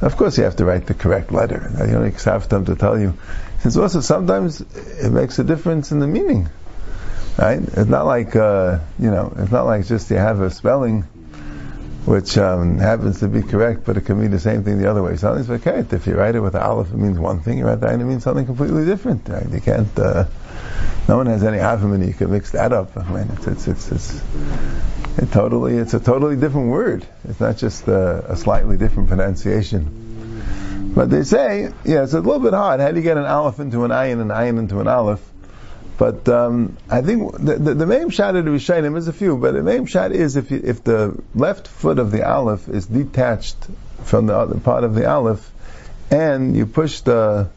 of 0.00 0.16
course, 0.16 0.38
you 0.38 0.44
have 0.44 0.56
to 0.56 0.64
write 0.64 0.86
the 0.86 0.94
correct 0.94 1.32
letter. 1.32 1.70
You 1.78 1.92
don't 1.92 2.06
accept 2.06 2.50
them 2.50 2.64
to 2.66 2.76
tell 2.76 2.98
you. 2.98 3.14
Since 3.60 3.76
also 3.76 4.00
sometimes 4.00 4.60
it 4.60 5.12
makes 5.12 5.38
a 5.38 5.44
difference 5.44 5.92
in 5.92 5.98
the 5.98 6.06
meaning. 6.06 6.48
Right? 7.38 7.60
It's 7.60 7.88
not 7.88 8.06
like, 8.06 8.34
uh, 8.34 8.80
you 8.98 9.10
know, 9.10 9.32
it's 9.36 9.52
not 9.52 9.66
like 9.66 9.86
just 9.86 10.10
you 10.10 10.16
have 10.16 10.40
a 10.40 10.50
spelling 10.50 11.02
which 12.06 12.38
um, 12.38 12.78
happens 12.78 13.20
to 13.20 13.28
be 13.28 13.42
correct, 13.42 13.84
but 13.84 13.96
it 13.96 14.02
can 14.02 14.20
mean 14.20 14.30
the 14.30 14.40
same 14.40 14.64
thing 14.64 14.78
the 14.78 14.90
other 14.90 15.02
way. 15.02 15.16
Something's 15.16 15.50
okay. 15.50 15.84
If 15.90 16.06
you 16.06 16.14
write 16.14 16.34
it 16.34 16.40
with 16.40 16.54
aleph, 16.54 16.90
it 16.90 16.96
means 16.96 17.18
one 17.18 17.40
thing. 17.40 17.58
You 17.58 17.66
write 17.66 17.80
that, 17.80 17.94
it 17.94 18.04
means 18.04 18.24
something 18.24 18.46
completely 18.46 18.86
different. 18.86 19.28
Right? 19.28 19.48
You 19.48 19.60
can't. 19.60 19.98
Uh, 19.98 20.24
no 21.08 21.18
one 21.18 21.26
has 21.26 21.44
any 21.44 21.58
harmony. 21.58 22.08
You 22.08 22.14
can 22.14 22.30
mix 22.30 22.52
that 22.52 22.72
up. 22.72 22.96
I 22.96 23.04
mean, 23.10 23.28
it's 23.34 23.46
it's 23.46 23.68
it's, 23.68 23.92
it's 23.92 24.22
it 25.18 25.32
totally. 25.32 25.76
It's 25.76 25.94
a 25.94 26.00
totally 26.00 26.36
different 26.36 26.70
word. 26.70 27.06
It's 27.28 27.40
not 27.40 27.56
just 27.56 27.86
a, 27.88 28.32
a 28.32 28.36
slightly 28.36 28.76
different 28.76 29.08
pronunciation. 29.08 30.92
But 30.94 31.10
they 31.10 31.22
say, 31.22 31.72
yeah, 31.84 32.02
it's 32.02 32.14
a 32.14 32.20
little 32.20 32.40
bit 32.40 32.52
hard. 32.52 32.80
How 32.80 32.90
do 32.90 32.96
you 32.96 33.02
get 33.02 33.16
an 33.16 33.24
aleph 33.24 33.60
into 33.60 33.84
an 33.84 33.90
ayin 33.90 34.20
and 34.20 34.22
an 34.22 34.28
ayin 34.28 34.58
into 34.58 34.80
an 34.80 34.88
aleph? 34.88 35.20
But 36.00 36.28
um, 36.30 36.78
I 36.88 37.02
think 37.02 37.30
the, 37.32 37.56
the, 37.56 37.74
the 37.74 37.86
main 37.86 38.08
shot 38.08 38.34
of 38.34 38.46
the 38.46 38.50
Rishayim 38.50 38.96
is 38.96 39.06
a 39.06 39.12
few, 39.12 39.36
but 39.36 39.52
the 39.52 39.62
main 39.62 39.84
shot 39.84 40.12
is 40.12 40.36
if 40.36 40.50
you, 40.50 40.58
if 40.64 40.82
the 40.82 41.22
left 41.34 41.68
foot 41.68 41.98
of 41.98 42.10
the 42.10 42.26
Aleph 42.26 42.68
is 42.70 42.86
detached 42.86 43.56
from 44.04 44.24
the 44.24 44.34
other 44.34 44.58
part 44.58 44.82
of 44.82 44.94
the 44.94 45.06
Aleph, 45.06 45.52
and 46.10 46.56
you 46.56 46.64
push 46.64 47.02
the 47.02 47.50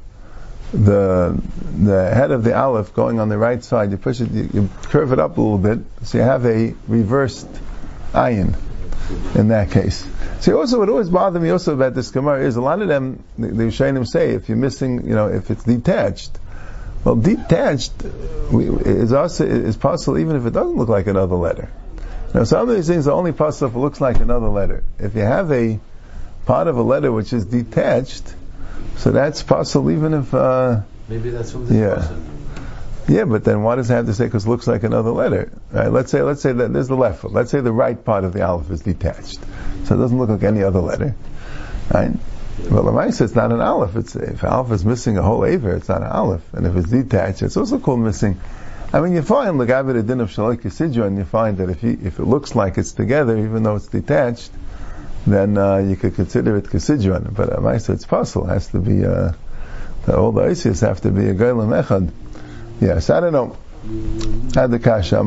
the 0.73 1.39
the 1.77 2.13
head 2.13 2.31
of 2.31 2.43
the 2.43 2.55
Aleph 2.55 2.93
going 2.93 3.19
on 3.19 3.29
the 3.29 3.37
right 3.37 3.63
side, 3.63 3.91
you 3.91 3.97
push 3.97 4.21
it, 4.21 4.31
you, 4.31 4.49
you 4.53 4.69
curve 4.83 5.13
it 5.13 5.19
up 5.19 5.37
a 5.37 5.41
little 5.41 5.57
bit, 5.57 5.79
so 6.03 6.17
you 6.17 6.23
have 6.23 6.45
a 6.45 6.75
reversed 6.87 7.47
ayin 8.13 8.55
in 9.35 9.49
that 9.49 9.71
case. 9.71 10.05
See, 10.39 10.51
also 10.51 10.79
what 10.79 10.89
always 10.89 11.09
bothered 11.09 11.41
me 11.41 11.49
also 11.49 11.73
about 11.73 11.93
this 11.93 12.11
Gemara 12.11 12.45
is 12.45 12.55
a 12.55 12.61
lot 12.61 12.81
of 12.81 12.87
them, 12.87 13.23
the, 13.37 13.47
the 13.47 13.63
Rishonim 13.63 14.07
say, 14.07 14.31
if 14.31 14.49
you're 14.49 14.57
missing, 14.57 15.07
you 15.07 15.15
know, 15.15 15.27
if 15.27 15.51
it's 15.51 15.63
detached, 15.63 16.37
well, 17.03 17.15
detached 17.15 17.93
is 18.03 19.13
also 19.13 19.45
is 19.45 19.77
possible 19.77 20.17
even 20.17 20.35
if 20.35 20.45
it 20.45 20.51
doesn't 20.51 20.77
look 20.77 20.89
like 20.89 21.07
another 21.07 21.35
letter. 21.35 21.69
Now, 22.33 22.45
some 22.45 22.67
of 22.67 22.75
these 22.75 22.87
things 22.87 23.07
are 23.07 23.11
only 23.11 23.31
possible 23.31 23.69
if 23.69 23.75
it 23.75 23.79
looks 23.79 24.01
like 24.01 24.17
another 24.17 24.47
letter. 24.47 24.83
If 24.99 25.15
you 25.15 25.21
have 25.21 25.51
a 25.51 25.79
part 26.45 26.67
of 26.67 26.77
a 26.77 26.81
letter 26.81 27.11
which 27.11 27.31
is 27.31 27.45
detached, 27.45 28.33
so 28.97 29.11
that's 29.11 29.43
possible 29.43 29.91
even 29.91 30.13
if. 30.13 30.33
Uh, 30.33 30.81
Maybe 31.09 31.29
that's 31.29 31.51
from 31.51 31.67
this 31.67 31.77
Yeah. 31.77 31.95
person. 31.95 32.23
yeah, 33.07 33.25
but 33.25 33.43
then 33.43 33.63
why 33.63 33.75
does 33.75 33.89
it 33.89 33.93
have 33.93 34.05
to 34.05 34.13
say 34.13 34.25
because 34.25 34.45
it 34.45 34.49
looks 34.49 34.67
like 34.67 34.83
another 34.83 35.11
letter? 35.11 35.51
Right? 35.71 35.91
Let's 35.91 36.11
say 36.11 36.21
let's 36.21 36.41
say 36.41 36.53
that 36.53 36.71
there's 36.73 36.87
the 36.87 36.95
left 36.95 37.19
foot. 37.19 37.33
Let's 37.33 37.51
say 37.51 37.59
the 37.61 37.73
right 37.73 38.03
part 38.03 38.23
of 38.23 38.33
the 38.33 38.41
aleph 38.43 38.69
is 38.71 38.81
detached, 38.81 39.39
so 39.85 39.95
it 39.95 39.97
doesn't 39.97 40.17
look 40.17 40.29
like 40.29 40.43
any 40.43 40.63
other 40.63 40.79
letter. 40.79 41.15
Right? 41.93 42.11
Well, 42.69 42.83
the 42.83 42.91
Lamaisa, 42.91 43.21
it's 43.21 43.35
not 43.35 43.51
an 43.51 43.61
aleph. 43.61 43.95
It's 43.95 44.15
if 44.15 44.43
aleph 44.43 44.71
is 44.71 44.85
missing 44.85 45.17
a 45.17 45.21
whole 45.21 45.43
aver, 45.45 45.75
it's 45.75 45.89
not 45.89 46.01
an 46.01 46.07
aleph, 46.07 46.53
and 46.53 46.65
if 46.65 46.75
it's 46.75 46.89
detached, 46.89 47.41
it's 47.41 47.57
also 47.57 47.79
called 47.79 47.99
missing. 47.99 48.39
I 48.93 49.01
mean, 49.01 49.13
you 49.13 49.23
find 49.23 49.59
the 49.59 49.65
din 49.65 50.21
of 50.21 50.29
Yisidra, 50.29 51.07
and 51.07 51.17
you 51.17 51.25
find 51.25 51.57
that 51.57 51.71
if 51.71 51.81
you, 51.81 51.97
if 52.03 52.19
it 52.19 52.25
looks 52.25 52.53
like 52.53 52.77
it's 52.77 52.91
together, 52.91 53.35
even 53.37 53.63
though 53.63 53.75
it's 53.75 53.87
detached, 53.87 54.51
then 55.25 55.57
uh, 55.57 55.77
you 55.77 55.95
could 55.95 56.15
consider 56.15 56.57
it 56.57 56.65
Kisidron. 56.65 57.33
But 57.33 57.53
uh, 57.53 57.57
Maisa, 57.57 57.91
it's 57.91 58.05
possible. 58.05 58.49
It 58.49 58.53
has 58.53 58.67
to 58.69 58.79
be, 58.79 59.05
uh, 59.05 59.33
all 60.07 60.31
the 60.31 60.43
Isis 60.43 60.81
have 60.81 61.01
to 61.01 61.11
be 61.11 61.29
a 61.29 61.33
Gailam 61.33 61.81
Echad. 61.83 62.11
Yes, 62.81 63.09
I 63.09 63.19
don't 63.19 63.33
know. 63.33 63.57
Had 64.53 64.71
the 64.71 64.79
Kasha, 64.79 65.19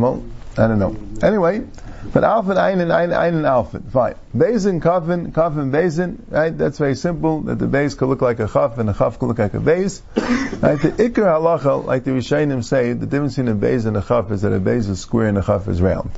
I 0.58 0.68
don't 0.68 0.78
know. 0.78 0.96
Anyway, 1.22 1.66
but 2.12 2.24
Alpha, 2.24 2.58
Ein, 2.58 2.80
and 2.80 2.92
Ein, 2.92 3.12
Ein, 3.12 3.34
and 3.34 3.46
Alpha. 3.46 3.80
Fine. 3.80 4.14
Bezin, 4.34 4.80
Kafin, 4.80 5.32
Kafin, 5.32 5.70
Bezin. 5.70 6.18
Right? 6.30 6.56
That's 6.56 6.78
very 6.78 6.94
simple. 6.94 7.42
That 7.42 7.58
the 7.58 7.66
base 7.66 7.94
could 7.94 8.08
look 8.08 8.22
like 8.22 8.40
a 8.40 8.48
Chaf, 8.48 8.78
and 8.78 8.88
a 8.88 8.94
Chaf 8.94 9.18
could 9.18 9.26
look 9.26 9.38
like 9.38 9.54
a 9.54 9.60
base. 9.60 10.02
Right? 10.16 10.80
The 10.80 10.92
Ikar 10.96 11.24
Halacha, 11.24 11.84
like 11.84 12.04
the 12.04 12.12
rishonim 12.12 12.64
say, 12.64 12.92
the 12.92 13.06
difference 13.06 13.36
between 13.36 13.52
a 13.52 13.54
base 13.54 13.84
and 13.84 13.96
a 13.96 14.02
Chaf 14.02 14.30
is 14.30 14.42
that 14.42 14.52
a 14.52 14.60
base 14.60 14.86
is 14.86 15.00
square 15.00 15.28
and 15.28 15.36
a 15.36 15.42
Chaf 15.42 15.68
is 15.68 15.82
round. 15.82 16.10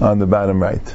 On 0.00 0.18
the 0.18 0.26
bottom 0.26 0.62
right. 0.62 0.94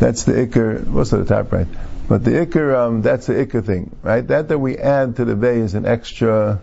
That's 0.00 0.24
the 0.24 0.32
ikr. 0.32 0.86
What's 0.86 1.12
at 1.12 1.18
the 1.18 1.26
top 1.26 1.52
right? 1.52 1.66
But 2.08 2.24
the 2.24 2.30
ikr, 2.30 2.74
um, 2.74 3.02
that's 3.02 3.26
the 3.26 3.34
ikr 3.34 3.62
thing, 3.64 3.94
right? 4.02 4.26
That 4.26 4.48
that 4.48 4.58
we 4.58 4.78
add 4.78 5.16
to 5.16 5.26
the 5.26 5.36
bay 5.36 5.58
is 5.58 5.74
an 5.74 5.84
extra 5.84 6.62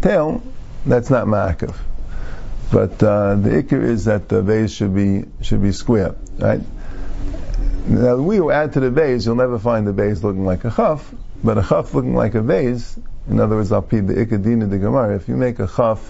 tail. 0.00 0.40
That's 0.86 1.10
not 1.10 1.26
ma'akev. 1.26 1.76
But 2.70 3.02
uh, 3.02 3.34
the 3.34 3.50
ikr 3.50 3.82
is 3.82 4.04
that 4.04 4.28
the 4.28 4.40
vase 4.40 4.72
should 4.72 4.94
be 4.94 5.24
should 5.42 5.62
be 5.62 5.72
square, 5.72 6.14
right? 6.38 6.60
Now 7.88 8.18
we 8.18 8.38
will 8.38 8.52
add 8.52 8.74
to 8.74 8.80
the 8.80 8.90
vase, 8.90 9.26
You'll 9.26 9.34
never 9.34 9.58
find 9.58 9.84
the 9.84 9.92
vase 9.92 10.22
looking 10.22 10.44
like 10.44 10.64
a 10.64 10.70
chaf, 10.70 11.12
but 11.42 11.58
a 11.58 11.62
chaf 11.62 11.92
looking 11.92 12.14
like 12.14 12.36
a 12.36 12.42
vase, 12.42 12.96
In 13.28 13.40
other 13.40 13.56
words, 13.56 13.72
I'll 13.72 13.80
repeat 13.80 14.06
the 14.06 14.14
ikr 14.14 14.40
din 14.40 14.62
of 14.62 14.70
the 14.70 14.78
gemara. 14.78 15.16
If 15.16 15.28
you 15.28 15.34
make 15.34 15.58
a 15.58 15.66
chaf 15.66 16.08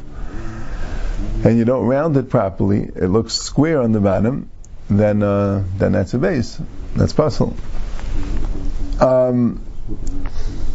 and 1.42 1.56
you 1.56 1.64
don't 1.64 1.86
round 1.86 2.18
it 2.18 2.28
properly, 2.28 2.82
it 2.82 3.08
looks 3.08 3.32
square 3.32 3.80
on 3.80 3.92
the 3.92 4.00
bottom 4.00 4.50
then 4.88 5.22
uh, 5.22 5.64
then 5.76 5.92
that's 5.92 6.14
a 6.14 6.18
base. 6.18 6.60
That's 6.94 7.12
possible. 7.12 7.56
Um, 9.00 9.62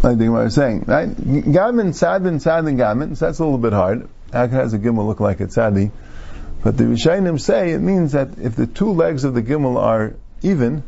I 0.03 0.15
think 0.15 0.31
what 0.31 0.41
I 0.41 0.43
was 0.45 0.55
saying, 0.55 0.85
right? 0.87 1.09
Gamin, 1.09 1.93
Sadin, 1.93 2.39
Sadin, 2.39 2.77
Gamin. 2.77 3.15
So 3.17 3.25
that's 3.25 3.39
a 3.39 3.43
little 3.43 3.57
bit 3.57 3.73
hard. 3.73 4.07
How 4.31 4.47
has 4.47 4.73
a 4.73 4.79
gimel 4.79 5.07
look 5.07 5.19
like 5.19 5.41
a 5.41 5.47
tzadi? 5.47 5.91
But 6.63 6.77
the 6.77 6.85
Rishayim 6.85 7.39
say 7.39 7.71
it 7.71 7.79
means 7.79 8.13
that 8.13 8.37
if 8.39 8.55
the 8.55 8.67
two 8.67 8.93
legs 8.93 9.23
of 9.23 9.33
the 9.33 9.41
gimel 9.41 9.77
are 9.77 10.13
even, 10.41 10.83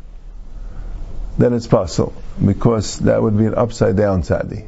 then 1.36 1.52
it's 1.52 1.66
possible 1.66 2.14
because 2.44 3.00
that 3.00 3.20
would 3.22 3.36
be 3.36 3.46
an 3.46 3.54
upside 3.54 3.96
down 3.96 4.22
tzadi. 4.22 4.66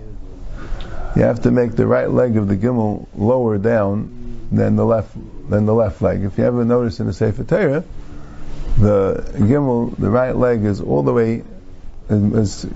You 1.16 1.22
have 1.22 1.42
to 1.42 1.50
make 1.50 1.74
the 1.74 1.86
right 1.86 2.10
leg 2.10 2.36
of 2.36 2.48
the 2.48 2.56
gimel 2.56 3.06
lower 3.16 3.56
down 3.56 4.48
than 4.52 4.76
the 4.76 4.84
left 4.84 5.16
than 5.48 5.64
the 5.64 5.74
left 5.74 6.02
leg. 6.02 6.22
If 6.22 6.38
you 6.38 6.44
ever 6.44 6.64
notice 6.64 7.00
in 7.00 7.06
the 7.06 7.12
Sefer 7.12 7.44
Torah, 7.44 7.84
the 8.78 9.24
gimel, 9.36 9.96
the 9.96 10.10
right 10.10 10.36
leg 10.36 10.64
is 10.64 10.80
all 10.80 11.02
the 11.02 11.12
way, 11.12 11.42
is, 12.08 12.64
is 12.64 12.72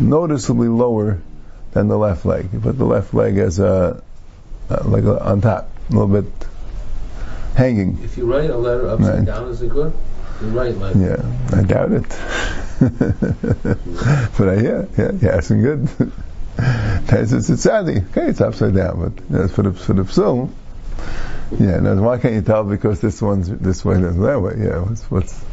noticeably 0.00 0.68
lower 0.68 1.20
than 1.72 1.88
the 1.88 1.98
left 1.98 2.24
leg. 2.24 2.48
You 2.52 2.60
put 2.60 2.78
the 2.78 2.84
left 2.84 3.14
leg 3.14 3.38
as 3.38 3.58
a, 3.58 4.02
uh, 4.70 4.82
like 4.84 5.04
a, 5.04 5.22
on 5.24 5.40
top, 5.40 5.70
a 5.90 5.92
little 5.92 6.22
bit 6.22 6.32
hanging. 7.56 7.98
If 8.02 8.16
you 8.16 8.26
write 8.26 8.50
a 8.50 8.56
letter 8.56 8.88
upside 8.88 9.18
Right. 9.18 9.24
down, 9.26 9.48
is 9.48 9.62
it 9.62 9.70
good? 9.70 9.92
You 10.40 10.48
write 10.48 10.76
like 10.78 10.96
Yeah, 10.96 11.22
I 11.52 11.62
doubt 11.62 11.92
it. 11.92 12.08
but 14.38 14.48
I 14.48 14.56
hear, 14.58 14.88
yeah, 14.98 15.12
yeah, 15.20 15.38
it's 15.38 15.48
good. 15.48 15.86
That's 16.56 17.32
it's 17.32 17.48
a 17.48 17.52
tzadi. 17.52 18.08
Okay, 18.10 18.28
it's 18.28 18.40
upside 18.40 18.74
down, 18.74 19.00
but 19.00 19.28
that's 19.28 19.52
for 19.52 19.62
the 19.62 19.72
for 19.72 19.92
the 19.92 20.02
psul. 20.02 20.50
Yeah, 21.52 21.80
now 21.80 21.94
why 22.02 22.18
can't 22.18 22.34
you 22.34 22.42
tell 22.42 22.64
because 22.64 23.00
this 23.00 23.20
one's 23.20 23.48
this 23.48 23.84
way, 23.84 24.00
this 24.00 24.16
that 24.16 24.40
way? 24.40 24.54
Yeah, 24.58 24.80
what's 24.80 25.10
what's 25.10 25.44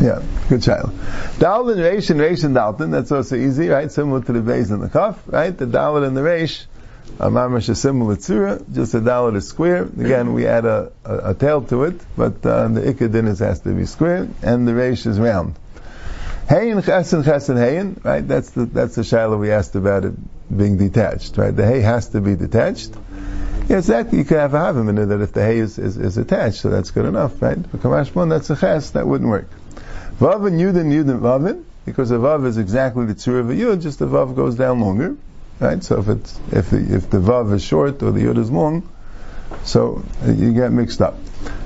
yeah, 0.00 0.22
good 0.48 0.62
child. 0.62 0.90
Dalit 1.38 1.76
Reish 1.76 2.10
and 2.10 2.20
Reish 2.20 2.44
and 2.44 2.54
Dalton, 2.54 2.90
that's 2.90 3.12
also 3.12 3.36
easy, 3.36 3.68
right? 3.68 3.90
Similar 3.90 4.22
to 4.22 4.32
the 4.32 4.40
base 4.40 4.70
and 4.70 4.82
the 4.82 4.88
kaf, 4.88 5.22
right? 5.26 5.56
The 5.56 5.66
Dalit 5.66 6.06
and 6.06 6.16
the 6.16 6.22
Reish, 6.22 6.64
a 7.20 7.30
mamash 7.30 7.68
is 7.68 7.80
similar 7.80 8.16
tzura, 8.16 8.62
just 8.72 8.92
the 8.92 9.00
Dalit 9.00 9.36
is 9.36 9.48
square. 9.48 9.84
Again, 9.84 10.32
we 10.32 10.46
add 10.46 10.64
a, 10.64 10.92
a, 11.04 11.30
a 11.30 11.34
tail 11.34 11.62
to 11.62 11.84
it, 11.84 12.00
but 12.16 12.44
uh, 12.44 12.68
the 12.68 12.80
Ikadinis 12.80 13.40
has 13.40 13.60
to 13.60 13.74
be 13.74 13.86
square, 13.86 14.28
and 14.42 14.66
the 14.66 14.72
Reish 14.72 15.06
is 15.06 15.18
round. 15.20 15.56
Hayin 16.48 16.82
chesen 16.82 17.22
chesen 17.22 17.56
hayin, 17.56 18.04
right? 18.04 18.26
That's 18.26 18.50
the 18.50 18.64
that's 18.64 18.96
the 18.96 19.04
shiloh 19.04 19.36
we 19.36 19.52
asked 19.52 19.76
about 19.76 20.04
it 20.04 20.14
being 20.54 20.76
detached, 20.76 21.36
right? 21.38 21.54
The 21.54 21.66
hay 21.66 21.80
has 21.80 22.08
to 22.10 22.20
be 22.20 22.34
detached. 22.34 22.92
Yes, 23.72 23.86
that 23.86 24.12
you 24.12 24.22
could 24.24 24.36
have 24.36 24.52
a 24.52 24.58
havim 24.58 24.90
in 24.90 24.98
it 24.98 25.06
that 25.06 25.22
if 25.22 25.32
the 25.32 25.42
hay 25.42 25.56
is, 25.56 25.78
is, 25.78 25.96
is 25.96 26.18
attached, 26.18 26.60
so 26.60 26.68
that's 26.68 26.90
good 26.90 27.06
enough, 27.06 27.40
right? 27.40 27.56
For 27.56 27.78
kamashmon, 27.78 28.28
that's 28.28 28.50
a 28.50 28.54
ches, 28.54 28.90
that 28.90 29.06
wouldn't 29.06 29.30
work. 29.30 29.48
Vav 30.20 30.46
and 30.46 30.60
yud 30.60 30.78
and 30.78 30.92
yud 30.92 31.08
and 31.08 31.22
vavin, 31.22 31.64
because 31.86 32.10
a 32.10 32.16
vav 32.16 32.44
is 32.44 32.58
exactly 32.58 33.06
the 33.06 33.14
tzur 33.14 33.40
of 33.40 33.48
a 33.48 33.54
yud, 33.54 33.80
just 33.80 33.98
the 33.98 34.06
vav 34.06 34.36
goes 34.36 34.56
down 34.56 34.80
longer, 34.80 35.16
right? 35.58 35.82
So 35.82 36.00
if 36.00 36.08
it's 36.08 36.38
if 36.50 36.68
the 36.68 36.94
if 36.94 37.08
the 37.08 37.16
vav 37.16 37.50
is 37.54 37.64
short 37.64 38.02
or 38.02 38.10
the 38.10 38.20
yud 38.20 38.36
is 38.36 38.50
long, 38.50 38.86
so 39.64 40.04
you 40.26 40.52
get 40.52 40.70
mixed 40.70 41.00
up. 41.00 41.16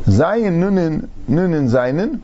Zayin 0.05 0.61
nunin 0.61 1.09
nunin 1.29 1.69
zayinin, 1.69 2.21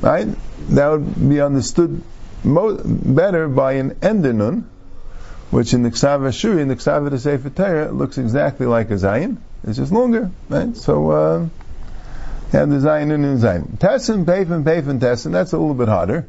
right? 0.00 0.26
That 0.70 0.88
would 0.88 1.28
be 1.28 1.40
understood 1.40 2.02
mo- 2.42 2.80
better 2.84 3.46
by 3.46 3.74
an 3.74 3.92
endenun, 4.02 4.64
which 5.50 5.72
in 5.72 5.82
the 5.82 5.90
Ksava 5.90 6.32
Shuri, 6.32 6.62
in 6.62 6.68
the 6.68 6.76
Ksava 6.76 7.10
the 7.10 7.18
Sefer 7.18 7.50
Torah, 7.50 7.90
looks 7.90 8.18
exactly 8.18 8.66
like 8.66 8.90
a 8.90 8.94
Zayin. 8.94 9.38
It's 9.64 9.78
just 9.78 9.92
longer, 9.92 10.30
right? 10.48 10.76
So, 10.76 11.10
uh, 11.10 11.48
have 12.52 12.70
the 12.70 12.76
Zayin 12.76 13.12
and 13.12 13.24
the 13.24 13.46
Zayin. 13.46 13.78
Tessin, 13.78 14.24
Pefin, 14.24 14.64
Pefin, 14.64 15.00
Tessin, 15.00 15.32
that's 15.32 15.52
a 15.52 15.58
little 15.58 15.74
bit 15.74 15.88
harder. 15.88 16.28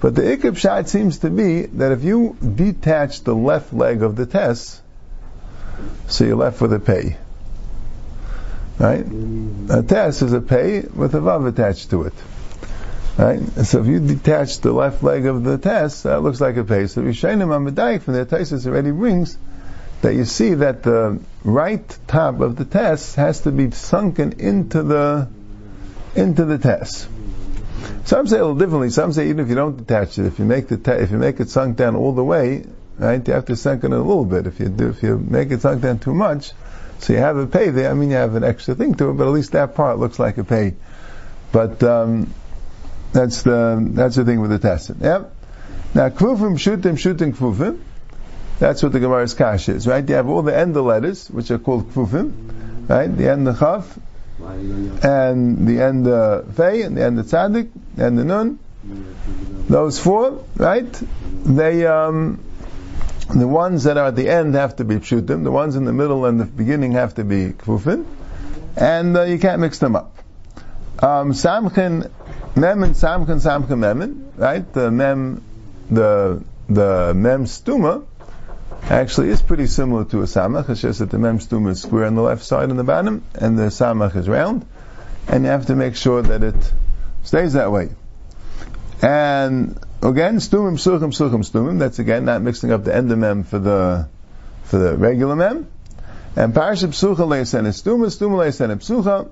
But 0.00 0.14
the 0.14 0.22
Ikab 0.22 0.56
Shot 0.56 0.88
seems 0.88 1.18
to 1.18 1.30
be 1.30 1.62
that 1.62 1.92
if 1.92 2.02
you 2.02 2.36
detach 2.40 3.22
the 3.22 3.34
left 3.34 3.72
leg 3.72 4.02
of 4.02 4.16
the 4.16 4.26
Tess, 4.26 4.80
so 6.08 6.24
you're 6.24 6.36
left 6.36 6.60
with 6.60 6.72
a 6.72 6.80
Pei. 6.80 7.16
Right? 8.78 9.06
A 9.70 9.82
Tess 9.82 10.22
is 10.22 10.32
a 10.32 10.40
Pei 10.40 10.80
with 10.80 11.14
a 11.14 11.18
Vav 11.18 11.46
attached 11.46 11.90
to 11.90 12.02
it. 12.02 12.14
Right? 13.18 13.40
So 13.64 13.80
if 13.80 13.86
you 13.86 14.00
detach 14.00 14.60
the 14.60 14.72
left 14.72 15.02
leg 15.02 15.26
of 15.26 15.44
the 15.44 15.58
test, 15.58 16.04
that 16.04 16.22
looks 16.22 16.40
like 16.40 16.56
a 16.56 16.64
pace. 16.64 16.94
So 16.94 17.02
Rishayim 17.02 17.42
Amadayik 17.42 18.02
from 18.02 18.14
the 18.14 18.24
Taisus 18.24 18.66
already 18.66 18.90
brings 18.90 19.36
that 20.00 20.14
you 20.14 20.24
see 20.24 20.54
that 20.54 20.82
the 20.82 21.20
right 21.44 21.98
top 22.06 22.40
of 22.40 22.56
the 22.56 22.64
test 22.64 23.16
has 23.16 23.42
to 23.42 23.52
be 23.52 23.70
sunken 23.70 24.40
into 24.40 24.82
the 24.82 25.28
into 26.14 26.44
the 26.44 26.58
test. 26.58 27.08
Some 28.04 28.26
say 28.26 28.38
a 28.38 28.40
little 28.40 28.56
differently. 28.56 28.90
Some 28.90 29.12
say 29.12 29.28
even 29.28 29.40
if 29.40 29.48
you 29.48 29.54
don't 29.54 29.76
detach 29.76 30.18
it, 30.18 30.26
if 30.26 30.38
you 30.38 30.44
make 30.44 30.68
the 30.68 30.76
te- 30.76 31.02
if 31.02 31.10
you 31.10 31.18
make 31.18 31.38
it 31.40 31.50
sunk 31.50 31.76
down 31.76 31.96
all 31.96 32.12
the 32.12 32.24
way, 32.24 32.64
right, 32.98 33.26
you 33.26 33.34
have 33.34 33.46
to 33.46 33.56
sink 33.56 33.84
it 33.84 33.92
a 33.92 33.96
little 33.96 34.24
bit. 34.24 34.46
If 34.46 34.58
you 34.58 34.68
do, 34.68 34.88
if 34.88 35.02
you 35.02 35.18
make 35.18 35.50
it 35.50 35.60
sunk 35.62 35.82
down 35.82 35.98
too 35.98 36.14
much, 36.14 36.52
so 36.98 37.12
you 37.12 37.20
have 37.20 37.36
a 37.36 37.46
pay 37.46 37.70
there. 37.70 37.90
I 37.90 37.94
mean, 37.94 38.10
you 38.10 38.16
have 38.16 38.34
an 38.34 38.44
extra 38.44 38.74
thing 38.74 38.94
to 38.96 39.10
it, 39.10 39.14
but 39.14 39.26
at 39.26 39.30
least 39.30 39.52
that 39.52 39.74
part 39.74 39.98
looks 39.98 40.18
like 40.18 40.38
a 40.38 40.44
pay. 40.44 40.74
But 41.52 41.82
um, 41.82 42.32
that's 43.12 43.42
the 43.42 43.78
that's 43.92 44.16
the 44.16 44.24
thing 44.24 44.40
with 44.40 44.50
the 44.50 44.58
testing. 44.58 44.96
Yep. 45.00 45.34
Now 45.94 46.08
kvufim 46.08 46.56
shutim 46.56 46.96
shutim 46.96 47.34
kvufim. 47.34 47.80
That's 48.58 48.82
what 48.82 48.92
the 48.92 49.00
Gemara's 49.00 49.34
kash 49.34 49.68
is, 49.68 49.86
right? 49.86 50.08
You 50.08 50.14
have 50.14 50.28
all 50.28 50.42
the 50.42 50.56
end 50.56 50.76
letters, 50.76 51.28
which 51.28 51.50
are 51.50 51.58
called 51.58 51.90
kvufim, 51.90 52.88
right? 52.88 53.08
The 53.08 53.30
end 53.30 53.48
of 53.48 53.58
Chaf, 53.58 53.98
and 54.40 55.66
the 55.66 55.82
end 55.82 56.06
of 56.06 56.54
Fei, 56.54 56.82
and 56.82 56.96
the 56.96 57.02
end 57.02 57.18
of 57.18 57.26
Tzadik, 57.26 57.70
and 57.96 58.18
the 58.18 58.24
Nun. 58.24 58.58
Those 59.68 59.98
four, 59.98 60.44
right? 60.56 61.02
They, 61.44 61.86
um, 61.86 62.40
the 63.34 63.48
ones 63.48 63.84
that 63.84 63.96
are 63.96 64.08
at 64.08 64.16
the 64.16 64.28
end 64.28 64.54
have 64.54 64.76
to 64.76 64.84
be 64.84 64.96
pshutim. 64.96 65.44
The 65.44 65.50
ones 65.50 65.76
in 65.76 65.84
the 65.84 65.92
middle 65.92 66.24
and 66.26 66.40
the 66.40 66.44
beginning 66.44 66.92
have 66.92 67.14
to 67.16 67.24
be 67.24 67.50
kfufin, 67.50 68.04
and 68.76 69.16
uh, 69.16 69.22
you 69.22 69.38
can't 69.38 69.60
mix 69.60 69.78
them 69.78 69.96
up. 69.96 70.16
Um, 70.98 71.32
samchin, 71.32 72.10
mem 72.54 72.82
and 72.82 72.94
samchin, 72.94 73.40
samchin 73.40 73.78
memin, 73.78 74.24
right? 74.36 74.72
The 74.72 74.90
mem, 74.90 75.42
the 75.90 76.42
the 76.68 77.12
mem 77.14 77.44
stuma 77.44 78.04
actually 78.82 79.28
is 79.28 79.42
pretty 79.42 79.66
similar 79.66 80.04
to 80.06 80.20
a 80.20 80.24
samach. 80.24 80.68
It's 80.68 80.80
just 80.80 80.98
that 81.00 81.10
the 81.10 81.18
mem 81.18 81.38
stuma 81.38 81.70
is 81.70 81.82
square 81.82 82.06
on 82.06 82.14
the 82.14 82.22
left 82.22 82.44
side 82.44 82.70
and 82.70 82.78
the 82.78 82.84
bottom, 82.84 83.24
and 83.34 83.58
the 83.58 83.64
samach 83.64 84.16
is 84.16 84.28
round, 84.28 84.66
and 85.28 85.44
you 85.44 85.50
have 85.50 85.66
to 85.66 85.76
make 85.76 85.96
sure 85.96 86.22
that 86.22 86.42
it 86.42 86.72
stays 87.22 87.54
that 87.54 87.70
way. 87.72 87.90
And 89.00 89.78
again, 90.02 90.36
stumim, 90.36 90.74
suchim, 90.74 91.12
suchim, 91.12 91.48
stumim. 91.48 91.78
That's 91.78 91.98
again 91.98 92.24
not 92.24 92.42
mixing 92.42 92.70
up 92.70 92.84
the 92.84 92.94
end 92.94 93.10
of 93.10 93.18
mem 93.18 93.44
for 93.44 93.58
the 93.58 94.08
for 94.64 94.78
the 94.78 94.96
regular 94.96 95.36
mem. 95.36 95.68
And 96.36 96.54
parashah 96.54 96.88
psucha 96.88 97.16
leisen 97.16 97.66
is 97.66 97.82
stuma, 97.82 98.06
stuma 98.06 98.36
leisen 98.36 98.70
psucha. 98.76 99.30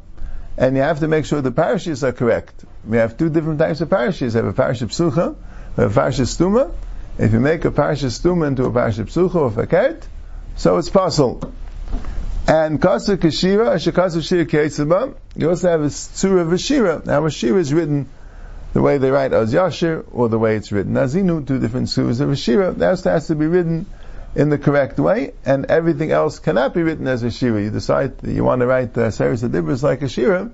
And 0.58 0.76
you 0.76 0.82
have 0.82 1.00
to 1.00 1.08
make 1.08 1.24
sure 1.24 1.40
the 1.40 1.52
parashas 1.52 2.02
are 2.02 2.12
correct. 2.12 2.64
We 2.86 2.96
have 2.96 3.16
two 3.16 3.28
different 3.28 3.58
types 3.58 3.80
of 3.80 3.88
parashas. 3.88 4.34
We 4.34 4.40
have 4.40 4.46
a 4.46 4.52
parashah 4.52 4.88
psucha, 4.88 5.36
we 5.76 5.82
have 5.82 5.96
a 5.96 6.00
parashah 6.00 6.26
stuma. 6.26 6.72
If 7.18 7.32
you 7.32 7.40
make 7.40 7.64
a 7.64 7.70
parashah 7.70 8.06
stuma 8.06 8.46
into 8.46 8.64
a 8.64 8.70
parashah 8.70 9.06
psucha 9.06 9.34
or 9.34 9.50
fakert, 9.50 10.02
so 10.56 10.78
it's 10.78 10.90
possible. 10.90 11.52
And 12.46 12.80
kasa 12.80 13.16
kashira, 13.16 13.74
ashakasu 13.74 14.26
shira 14.26 14.44
keitzaba, 14.46 15.14
you 15.36 15.48
also 15.48 15.70
have 15.70 15.82
a 15.82 15.90
surah 15.90 16.40
of 16.40 16.52
a 16.52 16.58
shira. 16.58 17.02
Now 17.04 17.24
a 17.26 17.30
shira 17.30 17.60
is 17.60 17.72
written 17.72 18.08
the 18.72 18.80
way 18.80 18.98
they 18.98 19.10
write 19.10 19.32
Az 19.32 19.52
Yashir 19.52 20.04
or 20.12 20.28
the 20.28 20.38
way 20.38 20.56
it's 20.56 20.72
written 20.72 20.94
Azinu, 20.94 21.46
two 21.46 21.58
different 21.58 21.88
surahs 21.88 22.20
of 22.20 22.30
a 22.30 22.36
shira. 22.36 22.72
That 22.72 23.00
has 23.04 23.26
to 23.28 23.34
be 23.34 23.46
written 23.46 23.86
in 24.34 24.48
the 24.48 24.58
correct 24.58 24.98
way, 24.98 25.32
and 25.44 25.66
everything 25.66 26.12
else 26.12 26.38
cannot 26.38 26.72
be 26.72 26.82
written 26.82 27.06
as 27.08 27.22
a 27.22 27.30
shira. 27.30 27.60
You 27.62 27.70
decide 27.70 28.18
that 28.18 28.32
you 28.32 28.44
want 28.44 28.60
to 28.60 28.66
write 28.66 28.94
the 28.94 29.10
Seres 29.10 29.42
Adibris 29.42 29.82
like 29.82 30.02
a 30.02 30.08
shira, 30.08 30.50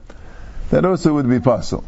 that 0.71 0.85
also 0.85 1.15
would 1.15 1.29
be 1.29 1.41
possible. 1.41 1.85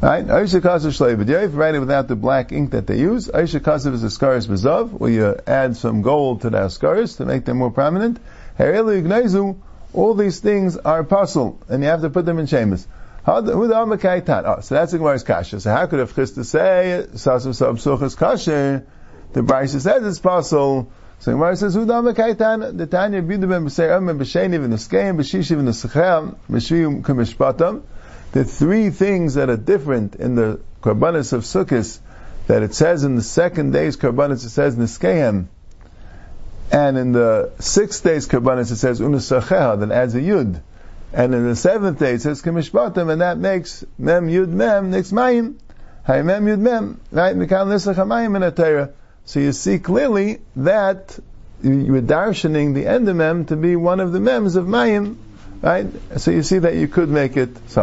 Right? 0.00 0.26
Aisha 0.26 0.60
Kasav 0.60 0.90
Shleivad. 0.90 1.28
You 1.28 1.46
write 1.56 1.74
it 1.74 1.80
without 1.80 2.08
the 2.08 2.16
black 2.16 2.50
ink 2.52 2.72
that 2.72 2.86
they 2.86 2.98
use. 2.98 3.28
Aisha 3.28 3.60
Kasav 3.60 3.92
is 3.94 4.02
a 4.02 4.08
Skaris 4.08 4.48
Bezav, 4.48 4.90
where 4.90 5.10
you 5.10 5.36
add 5.46 5.76
some 5.76 6.02
gold 6.02 6.40
to 6.42 6.50
the 6.50 6.58
Skaris 6.66 7.16
to 7.18 7.24
make 7.24 7.44
them 7.44 7.58
more 7.58 7.70
prominent. 7.70 8.18
All 9.94 10.14
these 10.14 10.40
things 10.40 10.76
are 10.76 11.04
puzzle, 11.04 11.60
and 11.68 11.82
you 11.82 11.88
have 11.90 12.00
to 12.02 12.10
put 12.10 12.24
them 12.24 12.38
in 12.38 12.46
chambers. 12.46 12.86
Oh, 13.24 13.44
so 13.44 14.74
that's 14.74 14.92
the 14.92 14.98
Gemara's 14.98 15.22
kasha. 15.22 15.60
So 15.60 15.70
how 15.70 15.86
could 15.86 16.00
a 16.00 16.06
Chisda 16.06 16.44
say 16.44 17.06
Sasav 17.12 17.54
Sab 17.54 17.76
Suchas 17.76 18.16
kasha? 18.16 18.82
The 19.32 19.42
Brisa 19.42 19.80
says 19.80 20.04
it's 20.04 20.18
possible. 20.18 20.90
So 21.20 21.30
the 21.30 21.36
Gemara 21.36 21.54
says, 21.54 21.76
"Hudam 21.76 22.12
kaitan." 22.14 22.76
The 22.76 22.86
Tanya 22.86 23.22
Bidu 23.22 23.48
ben 23.48 23.64
B'Seir 23.64 24.04
ben 24.04 24.18
B'Sheni 24.18 24.58
ben 24.60 24.70
Neskeim 24.70 25.16
B'Shishi 25.18 25.54
ben 25.54 25.66
Nesachem 25.66 26.34
B'Shviyum 26.50 27.02
Kamishpatam. 27.02 27.82
The 28.32 28.44
three 28.44 28.90
things 28.90 29.34
that 29.34 29.50
are 29.50 29.56
different 29.56 30.16
in 30.16 30.34
the 30.34 30.60
Karbanis 30.82 31.32
of 31.32 31.42
Sukkot 31.42 31.98
that 32.46 32.62
it 32.62 32.74
says 32.74 33.04
in 33.04 33.14
the 33.16 33.22
second 33.22 33.72
day's 33.72 33.96
Karbanis 33.96 34.44
it 34.44 34.50
says 34.50 34.74
Neskeim, 34.74 35.46
and 36.72 36.98
in 36.98 37.12
the 37.12 37.52
sixth 37.58 38.02
day's 38.02 38.26
Karbanis 38.26 38.72
it 38.72 38.76
says 38.76 39.00
Unasacheha 39.00 39.80
that 39.80 39.90
adds 39.90 40.14
a 40.14 40.20
Yud. 40.20 40.60
And 41.12 41.34
in 41.34 41.46
the 41.46 41.56
seventh 41.56 41.98
day 41.98 42.14
it 42.14 42.22
says 42.22 42.40
Kamishpatim, 42.40 43.12
and 43.12 43.20
that 43.20 43.36
makes 43.36 43.84
Mem 43.98 44.28
Yud 44.28 44.48
Mem 44.48 44.90
next 44.90 45.12
Mayim. 45.12 45.56
Hay 46.06 46.22
Mem 46.22 46.46
Yud 46.46 46.58
Mem, 46.58 47.00
right? 47.10 47.36
Mikal 47.36 47.66
Nisach 47.66 47.94
HaMayim 47.94 48.34
in 48.34 48.42
a 48.42 48.50
Torah. 48.50 48.90
So 49.26 49.40
you 49.40 49.52
see 49.52 49.78
clearly 49.78 50.40
that 50.56 51.18
you 51.62 51.92
were 51.92 52.00
darshaning 52.00 52.74
the 52.74 52.86
end 52.86 53.08
of 53.08 53.16
Mem 53.16 53.44
to 53.46 53.56
be 53.56 53.76
one 53.76 54.00
of 54.00 54.12
the 54.12 54.20
Mems 54.20 54.56
of 54.56 54.64
Mayim, 54.66 55.16
right? 55.60 55.86
So 56.16 56.30
you 56.30 56.42
see 56.42 56.58
that 56.58 56.74
you 56.74 56.88
could 56.88 57.08
make 57.08 57.36
it 57.36 57.50
so. 57.70 57.80